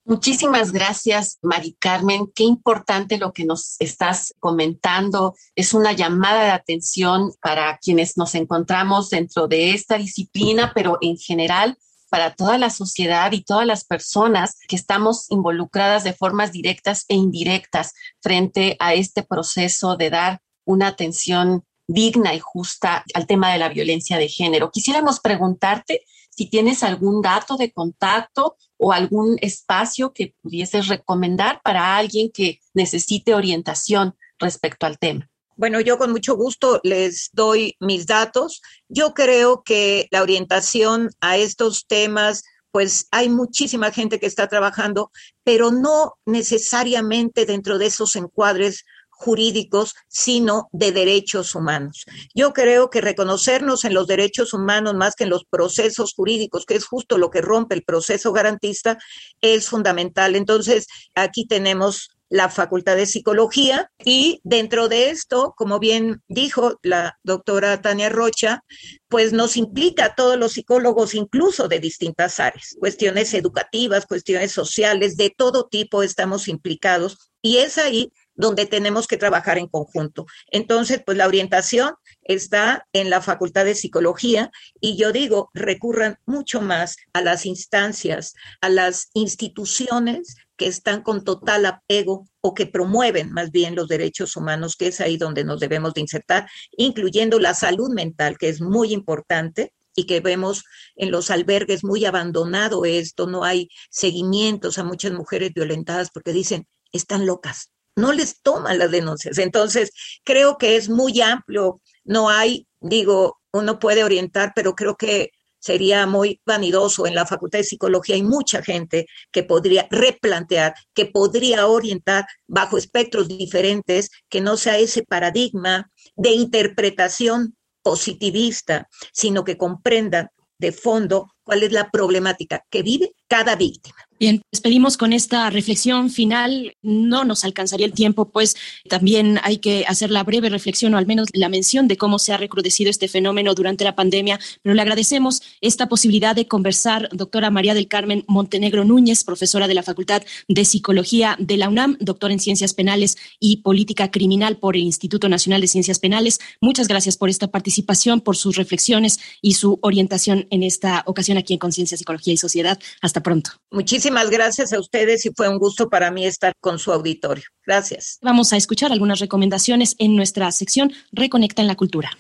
Muchísimas 0.08 0.72
gracias, 0.72 1.40
Mari 1.42 1.76
Carmen. 1.80 2.32
Qué 2.36 2.44
importante 2.44 3.18
lo 3.18 3.34
que 3.34 3.44
nos 3.44 3.76
estás 3.80 4.36
comentando. 4.40 5.34
Es 5.56 5.74
una 5.74 5.94
llamada 5.94 6.44
de 6.44 6.52
atención 6.52 7.32
para 7.42 7.80
quienes 7.80 8.16
nos 8.16 8.36
encontramos 8.36 9.10
dentro 9.10 9.48
de 9.48 9.72
esta 9.72 9.98
disciplina, 9.98 10.74
pero 10.76 11.00
en 11.02 11.18
general 11.18 11.78
para 12.10 12.36
toda 12.36 12.60
la 12.60 12.70
sociedad 12.70 13.32
y 13.32 13.44
todas 13.44 13.66
las 13.66 13.84
personas 13.84 14.60
que 14.68 14.76
estamos 14.76 15.26
involucradas 15.32 16.04
de 16.04 16.14
formas 16.14 16.52
directas 16.52 17.06
e 17.08 17.16
indirectas 17.16 17.94
frente 18.22 18.78
a 18.80 18.94
este 18.94 19.24
proceso 19.24 19.98
de 19.98 20.12
dar 20.12 20.40
una 20.66 20.88
atención 20.88 21.66
digna 21.88 22.34
y 22.34 22.40
justa 22.40 23.04
al 23.14 23.28
tema 23.28 23.52
de 23.52 23.60
la 23.60 23.70
violencia 23.70 24.18
de 24.18 24.28
género. 24.28 24.72
Quisiéramos 24.72 25.20
preguntarte 25.20 26.02
si 26.30 26.50
tienes 26.50 26.84
algún 26.84 27.22
dato 27.22 27.56
de 27.58 27.72
contacto 27.72 28.58
o 28.78 28.92
algún 28.92 29.38
espacio 29.42 30.12
que 30.12 30.36
pudieses 30.42 30.88
recomendar 30.88 31.62
para 31.64 31.96
alguien 31.98 32.30
que 32.32 32.60
necesite 32.74 33.34
orientación 33.34 34.16
respecto 34.38 34.86
al 34.86 35.00
tema. 35.00 35.30
Bueno, 35.58 35.80
yo 35.80 35.98
con 35.98 36.12
mucho 36.12 36.36
gusto 36.36 36.82
les 36.84 37.30
doy 37.32 37.78
mis 37.80 38.06
datos. 38.06 38.62
Yo 38.90 39.14
creo 39.14 39.64
que 39.64 40.08
la 40.12 40.22
orientación 40.22 41.12
a 41.22 41.38
estos 41.38 41.88
temas, 41.88 42.44
pues 42.72 43.08
hay 43.12 43.30
muchísima 43.30 43.92
gente 43.92 44.20
que 44.20 44.26
está 44.26 44.50
trabajando, 44.50 45.12
pero 45.46 45.72
no 45.72 46.16
necesariamente 46.26 47.46
dentro 47.46 47.78
de 47.78 47.86
esos 47.86 48.18
encuadres 48.18 48.84
jurídicos, 49.16 49.96
sino 50.08 50.68
de 50.72 50.92
derechos 50.92 51.56
humanos. 51.56 52.06
Yo 52.34 52.54
creo 52.54 52.90
que 52.90 53.02
reconocernos 53.02 53.86
en 53.86 53.94
los 53.94 54.08
derechos 54.08 54.54
humanos 54.54 54.94
más 54.94 55.16
que 55.16 55.24
en 55.24 55.30
los 55.30 55.46
procesos 55.46 56.14
jurídicos, 56.14 56.66
que 56.66 56.76
es 56.76 56.86
justo 56.86 57.18
lo 57.18 57.30
que 57.30 57.42
rompe 57.42 57.76
el 57.76 57.84
proceso 57.84 58.34
garantista, 58.34 58.98
es 59.42 59.70
fundamental. 59.70 60.36
Entonces, 60.36 60.88
aquí 61.16 61.48
tenemos 61.48 62.10
la 62.30 62.50
Facultad 62.50 62.96
de 62.96 63.06
Psicología 63.06 63.92
y 64.04 64.42
dentro 64.44 64.90
de 64.90 65.10
esto, 65.10 65.54
como 65.56 65.80
bien 65.80 66.22
dijo 66.28 66.80
la 66.82 67.18
doctora 67.24 67.82
Tania 67.82 68.10
Rocha, 68.10 68.64
pues 69.08 69.32
nos 69.32 69.58
implica 69.58 70.06
a 70.06 70.16
todos 70.16 70.38
los 70.38 70.54
psicólogos, 70.54 71.14
incluso 71.14 71.68
de 71.68 71.80
distintas 71.80 72.40
áreas, 72.40 72.76
cuestiones 72.80 73.34
educativas, 73.34 74.06
cuestiones 74.08 74.52
sociales, 74.52 75.18
de 75.18 75.30
todo 75.30 75.68
tipo 75.68 76.04
estamos 76.04 76.48
implicados 76.48 77.32
y 77.42 77.58
es 77.58 77.78
ahí 77.78 78.12
donde 78.36 78.66
tenemos 78.66 79.08
que 79.08 79.18
trabajar 79.18 79.58
en 79.58 79.68
conjunto. 79.68 80.26
Entonces, 80.52 81.02
pues 81.06 81.18
la 81.18 81.28
orientación 81.28 81.96
está 82.24 82.88
en 82.94 83.10
la 83.10 83.22
Facultad 83.22 83.66
de 83.66 83.76
Psicología 83.76 84.52
y 84.80 84.98
yo 84.98 85.12
digo, 85.12 85.50
recurran 85.54 86.18
mucho 86.26 86.62
más 86.62 86.98
a 87.14 87.22
las 87.22 87.46
instancias, 87.46 88.34
a 88.62 88.70
las 88.70 89.10
instituciones 89.14 90.36
que 90.58 90.68
están 90.68 91.02
con 91.02 91.24
total 91.24 91.66
apego 91.66 92.28
o 92.42 92.54
que 92.54 92.66
promueven 92.66 93.32
más 93.32 93.52
bien 93.52 93.76
los 93.76 93.88
derechos 93.88 94.36
humanos, 94.36 94.76
que 94.76 94.88
es 94.88 95.02
ahí 95.02 95.18
donde 95.18 95.44
nos 95.44 95.60
debemos 95.60 95.94
de 95.94 96.02
insertar, 96.02 96.48
incluyendo 96.78 97.40
la 97.40 97.54
salud 97.54 97.90
mental, 97.94 98.38
que 98.38 98.50
es 98.50 98.62
muy 98.62 98.94
importante 98.94 99.74
y 99.96 100.06
que 100.06 100.20
vemos 100.20 100.64
en 100.96 101.12
los 101.12 101.32
albergues 101.32 101.84
muy 101.84 102.06
abandonado 102.06 102.86
esto, 102.86 103.28
no 103.28 103.44
hay 103.44 103.70
seguimientos 103.90 104.78
a 104.78 104.84
muchas 104.84 105.14
mujeres 105.14 105.54
violentadas 105.54 106.10
porque 106.12 106.34
dicen, 106.34 106.68
están 106.92 107.26
locas, 107.26 107.72
no 107.96 108.14
les 108.14 108.42
toman 108.42 108.78
las 108.78 108.92
denuncias. 108.92 109.38
Entonces, 109.38 109.92
creo 110.24 110.58
que 110.58 110.76
es 110.76 110.90
muy 110.90 111.22
amplio, 111.22 111.82
no 112.04 112.30
hay, 112.30 112.68
digo, 112.80 113.40
uno 113.52 113.80
puede 113.80 114.04
orientar, 114.04 114.52
pero 114.56 114.76
creo 114.76 114.96
que 114.96 115.32
sería 115.60 116.06
muy 116.06 116.40
vanidoso. 116.46 117.08
En 117.08 117.16
la 117.16 117.26
Facultad 117.26 117.60
de 117.60 117.64
Psicología 117.64 118.16
hay 118.16 118.24
mucha 118.24 118.62
gente 118.62 119.08
que 119.32 119.44
podría 119.44 119.88
replantear, 119.90 120.76
que 120.94 121.08
podría 121.08 121.66
orientar 121.68 122.26
bajo 122.46 122.78
espectros 122.78 123.28
diferentes, 123.28 124.10
que 124.30 124.42
no 124.42 124.58
sea 124.58 124.78
ese 124.78 125.04
paradigma 125.04 125.90
de 126.16 126.32
interpretación 126.32 127.56
positivista, 127.82 128.88
sino 129.12 129.44
que 129.44 129.58
comprendan 129.58 130.30
de 130.60 130.72
fondo 130.72 131.35
cuál 131.46 131.64
es 131.64 131.72
la 131.72 131.90
problemática 131.90 132.66
que 132.70 132.82
vive 132.82 133.14
cada 133.28 133.56
víctima. 133.56 133.96
Bien, 134.18 134.42
despedimos 134.50 134.96
con 134.96 135.12
esta 135.12 135.50
reflexión 135.50 136.10
final. 136.10 136.78
No 136.82 137.26
nos 137.26 137.44
alcanzaría 137.44 137.86
el 137.86 137.92
tiempo, 137.92 138.30
pues 138.30 138.56
también 138.88 139.42
hay 139.44 139.58
que 139.58 139.84
hacer 139.90 140.10
la 140.10 140.24
breve 140.24 140.50
reflexión 140.50 140.94
o 140.94 140.98
al 140.98 141.06
menos 141.06 141.28
la 141.34 141.50
mención 141.50 141.90
de 141.90 141.98
cómo 141.98 142.18
se 142.18 142.32
ha 142.32 142.38
recrudecido 142.38 142.90
este 142.90 143.10
fenómeno 143.10 143.54
durante 143.56 143.84
la 143.84 143.94
pandemia, 143.94 144.40
pero 144.62 144.74
le 144.74 144.82
agradecemos 144.82 145.42
esta 145.60 145.90
posibilidad 145.90 146.34
de 146.34 146.48
conversar, 146.48 147.10
doctora 147.12 147.50
María 147.50 147.74
del 147.74 147.90
Carmen 147.90 148.24
Montenegro 148.28 148.86
Núñez, 148.86 149.26
profesora 149.26 149.68
de 149.68 149.74
la 149.74 149.84
Facultad 149.84 150.24
de 150.48 150.64
Psicología 150.64 151.36
de 151.38 151.58
la 151.58 151.68
UNAM, 151.68 151.98
doctora 152.00 152.32
en 152.32 152.40
Ciencias 152.40 152.74
Penales 152.74 153.18
y 153.42 153.58
Política 153.58 154.12
Criminal 154.12 154.56
por 154.56 154.78
el 154.78 154.84
Instituto 154.84 155.28
Nacional 155.28 155.60
de 155.60 155.68
Ciencias 155.68 156.00
Penales. 156.00 156.40
Muchas 156.62 156.88
gracias 156.88 157.18
por 157.18 157.30
esta 157.30 157.48
participación, 157.48 158.22
por 158.22 158.38
sus 158.38 158.56
reflexiones 158.56 159.20
y 159.42 159.56
su 159.56 159.78
orientación 159.82 160.48
en 160.52 160.64
esta 160.64 161.04
ocasión 161.06 161.35
aquí 161.38 161.54
en 161.54 161.60
Conciencia, 161.60 161.98
Psicología 161.98 162.34
y 162.34 162.38
Sociedad. 162.38 162.80
Hasta 163.02 163.22
pronto. 163.22 163.52
Muchísimas 163.72 164.30
gracias 164.30 164.74
a 164.74 164.80
ustedes 164.80 165.26
y 165.26 165.32
fue 165.36 165.50
un 165.50 165.58
gusto 165.58 165.90
para 165.90 166.12
mí 166.12 166.26
estar 166.26 166.54
con 166.60 166.80
su 166.80 166.92
auditorio. 166.92 167.44
Gracias. 167.66 168.20
Vamos 168.22 168.54
a 168.54 168.58
escuchar 168.58 168.92
algunas 168.92 169.20
recomendaciones 169.20 169.96
en 170.00 170.16
nuestra 170.16 170.52
sección 170.52 170.92
Reconecta 171.12 171.62
en 171.62 171.68
la 171.68 171.76
Cultura. 171.76 172.12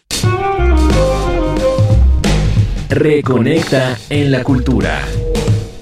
Reconecta 2.89 3.97
en 4.09 4.31
la 4.31 4.43
Cultura. 4.43 5.05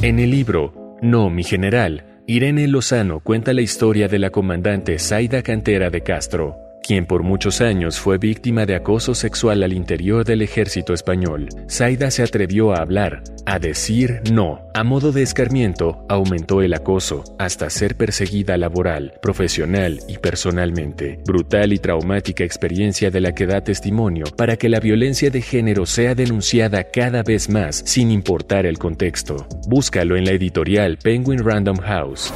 En 0.02 0.19
el 0.19 0.32
libro 0.32 0.98
No, 1.02 1.30
mi 1.30 1.43
general, 1.43 2.22
Irene 2.28 2.67
Lozano 2.67 3.19
cuenta 3.19 3.54
la 3.54 3.62
historia 3.62 4.08
de 4.08 4.19
la 4.19 4.30
comandante 4.30 4.98
Zaida 5.00 5.43
Cantera 5.43 5.89
de 5.89 6.02
Castro 6.02 6.62
quien 6.84 7.06
por 7.06 7.24
muchos 7.24 7.62
años 7.62 8.00
fue 8.00 8.17
víctima 8.17 8.65
de 8.65 8.76
acoso 8.76 9.15
sexual 9.15 9.63
al 9.63 9.74
interior 9.74 10.26
del 10.26 10.41
ejército 10.41 10.93
español. 10.93 11.48
Zaida 11.69 12.12
se 12.12 12.22
atrevió 12.22 12.74
a 12.74 12.82
hablar, 12.82 13.24
a 13.46 13.58
decir 13.58 14.22
no. 14.32 14.60
A 14.74 14.84
modo 14.84 15.12
de 15.12 15.24
escarmiento, 15.24 16.06
aumentó 16.10 16.62
el 16.62 16.74
acoso 16.74 17.24
hasta 17.39 17.69
ser 17.69 17.96
perseguida 17.96 18.58
laboral, 18.58 19.13
profesional 19.22 20.00
y 20.08 20.17
personalmente. 20.17 21.19
Brutal 21.26 21.74
y 21.74 21.80
traumática 21.80 22.43
experiencia 22.43 23.10
de 23.10 23.22
la 23.22 23.34
que 23.34 23.48
da 23.48 23.63
testimonio 23.63 24.26
para 24.38 24.58
que 24.58 24.69
la 24.69 24.80
violencia 24.80 25.30
de 25.30 25.41
género 25.41 25.86
sea 25.86 26.15
denunciada 26.15 26.84
cada 26.91 27.24
vez 27.24 27.50
más 27.50 27.82
sin 27.86 28.12
importar 28.12 28.65
el 28.65 28.78
contexto. 28.78 29.48
Búscalo 29.67 30.17
en 30.17 30.26
la 30.26 30.32
editorial 30.32 30.98
Penguin 30.98 31.43
Random 31.43 31.78
House. 31.78 32.34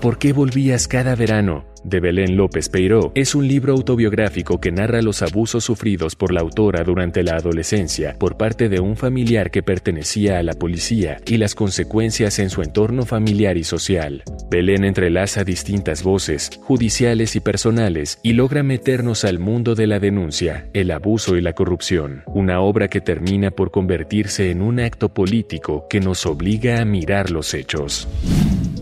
¿Por 0.00 0.18
qué 0.18 0.32
volvías 0.32 0.88
cada 0.88 1.14
verano? 1.14 1.73
De 1.84 2.00
Belén 2.00 2.36
López 2.36 2.68
Peiró 2.68 3.12
es 3.14 3.34
un 3.34 3.46
libro 3.46 3.72
autobiográfico 3.74 4.60
que 4.60 4.72
narra 4.72 5.02
los 5.02 5.22
abusos 5.22 5.64
sufridos 5.64 6.16
por 6.16 6.32
la 6.32 6.40
autora 6.40 6.82
durante 6.82 7.22
la 7.22 7.36
adolescencia 7.36 8.16
por 8.18 8.36
parte 8.36 8.68
de 8.68 8.80
un 8.80 8.96
familiar 8.96 9.50
que 9.50 9.62
pertenecía 9.62 10.38
a 10.38 10.42
la 10.42 10.54
policía 10.54 11.18
y 11.26 11.36
las 11.36 11.54
consecuencias 11.54 12.38
en 12.38 12.50
su 12.50 12.62
entorno 12.62 13.04
familiar 13.04 13.56
y 13.56 13.64
social. 13.64 14.22
Belén 14.50 14.84
entrelaza 14.84 15.44
distintas 15.44 16.02
voces, 16.02 16.50
judiciales 16.62 17.36
y 17.36 17.40
personales, 17.40 18.18
y 18.22 18.32
logra 18.32 18.62
meternos 18.62 19.24
al 19.24 19.38
mundo 19.38 19.74
de 19.74 19.86
la 19.86 20.00
denuncia, 20.00 20.68
el 20.72 20.90
abuso 20.90 21.36
y 21.36 21.40
la 21.40 21.52
corrupción, 21.52 22.22
una 22.26 22.60
obra 22.60 22.88
que 22.88 23.00
termina 23.00 23.50
por 23.50 23.70
convertirse 23.70 24.50
en 24.50 24.62
un 24.62 24.80
acto 24.80 25.12
político 25.12 25.86
que 25.88 26.00
nos 26.00 26.26
obliga 26.26 26.80
a 26.80 26.84
mirar 26.84 27.30
los 27.30 27.54
hechos. 27.54 28.08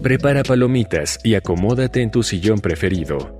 Prepara 0.02 0.42
palomitas 0.42 1.20
y 1.22 1.36
acomódate 1.36 2.02
en 2.02 2.10
tu 2.10 2.24
sillón 2.24 2.58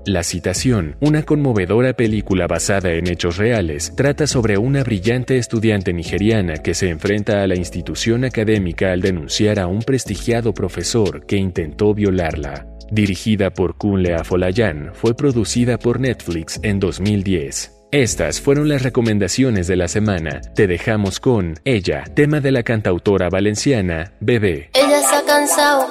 La 0.05 0.23
citación, 0.23 0.95
una 0.99 1.23
conmovedora 1.23 1.93
película 1.93 2.47
basada 2.47 2.91
en 2.91 3.07
hechos 3.07 3.37
reales, 3.37 3.93
trata 3.95 4.25
sobre 4.25 4.57
una 4.57 4.83
brillante 4.83 5.37
estudiante 5.37 5.93
nigeriana 5.93 6.57
que 6.57 6.73
se 6.73 6.89
enfrenta 6.89 7.43
a 7.43 7.47
la 7.47 7.55
institución 7.55 8.25
académica 8.25 8.91
al 8.91 9.01
denunciar 9.01 9.59
a 9.59 9.67
un 9.67 9.81
prestigiado 9.81 10.53
profesor 10.53 11.25
que 11.25 11.37
intentó 11.37 11.93
violarla. 11.93 12.65
Dirigida 12.91 13.51
por 13.51 13.77
Kunle 13.77 14.15
Afolayan, 14.15 14.91
fue 14.93 15.15
producida 15.15 15.77
por 15.77 15.99
Netflix 15.99 16.59
en 16.63 16.79
2010. 16.79 17.71
Estas 17.91 18.41
fueron 18.41 18.69
las 18.69 18.81
recomendaciones 18.81 19.67
de 19.67 19.75
la 19.75 19.87
semana. 19.87 20.41
Te 20.55 20.65
dejamos 20.65 21.19
con 21.19 21.59
Ella, 21.63 22.05
tema 22.15 22.39
de 22.39 22.51
la 22.51 22.63
cantautora 22.63 23.29
valenciana 23.29 24.13
Bebé. 24.19 24.71
Ella 24.73 24.99
se 25.01 25.15
ha 25.15 25.23
cansado 25.23 25.87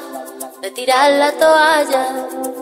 de 0.62 0.70
tirar 0.72 1.11
la 1.12 1.33
toalla. 1.33 2.62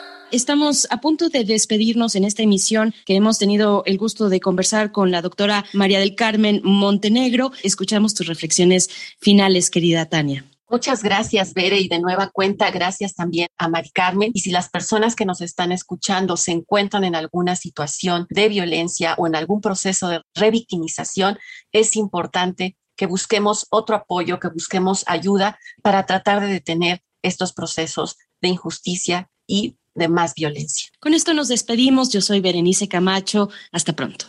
Estamos 0.31 0.87
a 0.89 1.01
punto 1.01 1.27
de 1.27 1.43
despedirnos 1.43 2.15
en 2.15 2.23
esta 2.23 2.41
emisión 2.41 2.93
que 3.05 3.15
hemos 3.15 3.37
tenido 3.37 3.83
el 3.85 3.97
gusto 3.97 4.29
de 4.29 4.39
conversar 4.39 4.93
con 4.93 5.11
la 5.11 5.21
doctora 5.21 5.65
María 5.73 5.99
del 5.99 6.15
Carmen 6.15 6.61
Montenegro. 6.63 7.51
Escuchamos 7.63 8.13
tus 8.13 8.27
reflexiones 8.27 8.89
finales, 9.19 9.69
querida 9.69 10.05
Tania. 10.05 10.45
Muchas 10.69 11.03
gracias, 11.03 11.53
Bere, 11.53 11.81
y 11.81 11.89
de 11.89 11.99
nueva 11.99 12.29
cuenta, 12.29 12.71
gracias 12.71 13.13
también 13.13 13.49
a 13.57 13.67
Mari 13.67 13.89
Carmen. 13.89 14.31
Y 14.33 14.39
si 14.39 14.51
las 14.51 14.69
personas 14.69 15.17
que 15.17 15.25
nos 15.25 15.41
están 15.41 15.73
escuchando 15.73 16.37
se 16.37 16.51
encuentran 16.51 17.03
en 17.03 17.15
alguna 17.15 17.57
situación 17.57 18.25
de 18.29 18.47
violencia 18.47 19.15
o 19.17 19.27
en 19.27 19.35
algún 19.35 19.59
proceso 19.59 20.07
de 20.07 20.21
revictimización, 20.33 21.39
es 21.73 21.97
importante 21.97 22.77
que 22.95 23.05
busquemos 23.05 23.67
otro 23.69 23.97
apoyo, 23.97 24.39
que 24.39 24.47
busquemos 24.47 25.03
ayuda 25.07 25.59
para 25.81 26.05
tratar 26.05 26.39
de 26.39 26.47
detener 26.47 27.03
estos 27.21 27.51
procesos 27.51 28.15
de 28.39 28.47
injusticia 28.47 29.29
y 29.45 29.75
de 29.95 30.07
más 30.07 30.33
violencia. 30.35 30.89
Con 30.99 31.13
esto 31.13 31.33
nos 31.33 31.47
despedimos. 31.47 32.09
Yo 32.11 32.21
soy 32.21 32.41
Berenice 32.41 32.87
Camacho. 32.87 33.49
Hasta 33.71 33.93
pronto. 33.93 34.25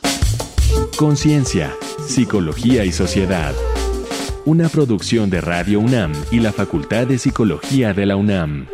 Conciencia, 0.97 1.75
psicología 2.07 2.85
y 2.85 2.93
sociedad 2.93 3.55
una 4.45 4.69
producción 4.69 5.31
de 5.31 5.41
Radio 5.41 5.79
UNAM 5.79 6.13
y 6.33 6.41
la 6.41 6.53
Facultad 6.53 7.07
de 7.07 7.19
Psicología 7.19 7.95
de 7.95 8.07
la 8.07 8.17
UNAM. 8.17 8.67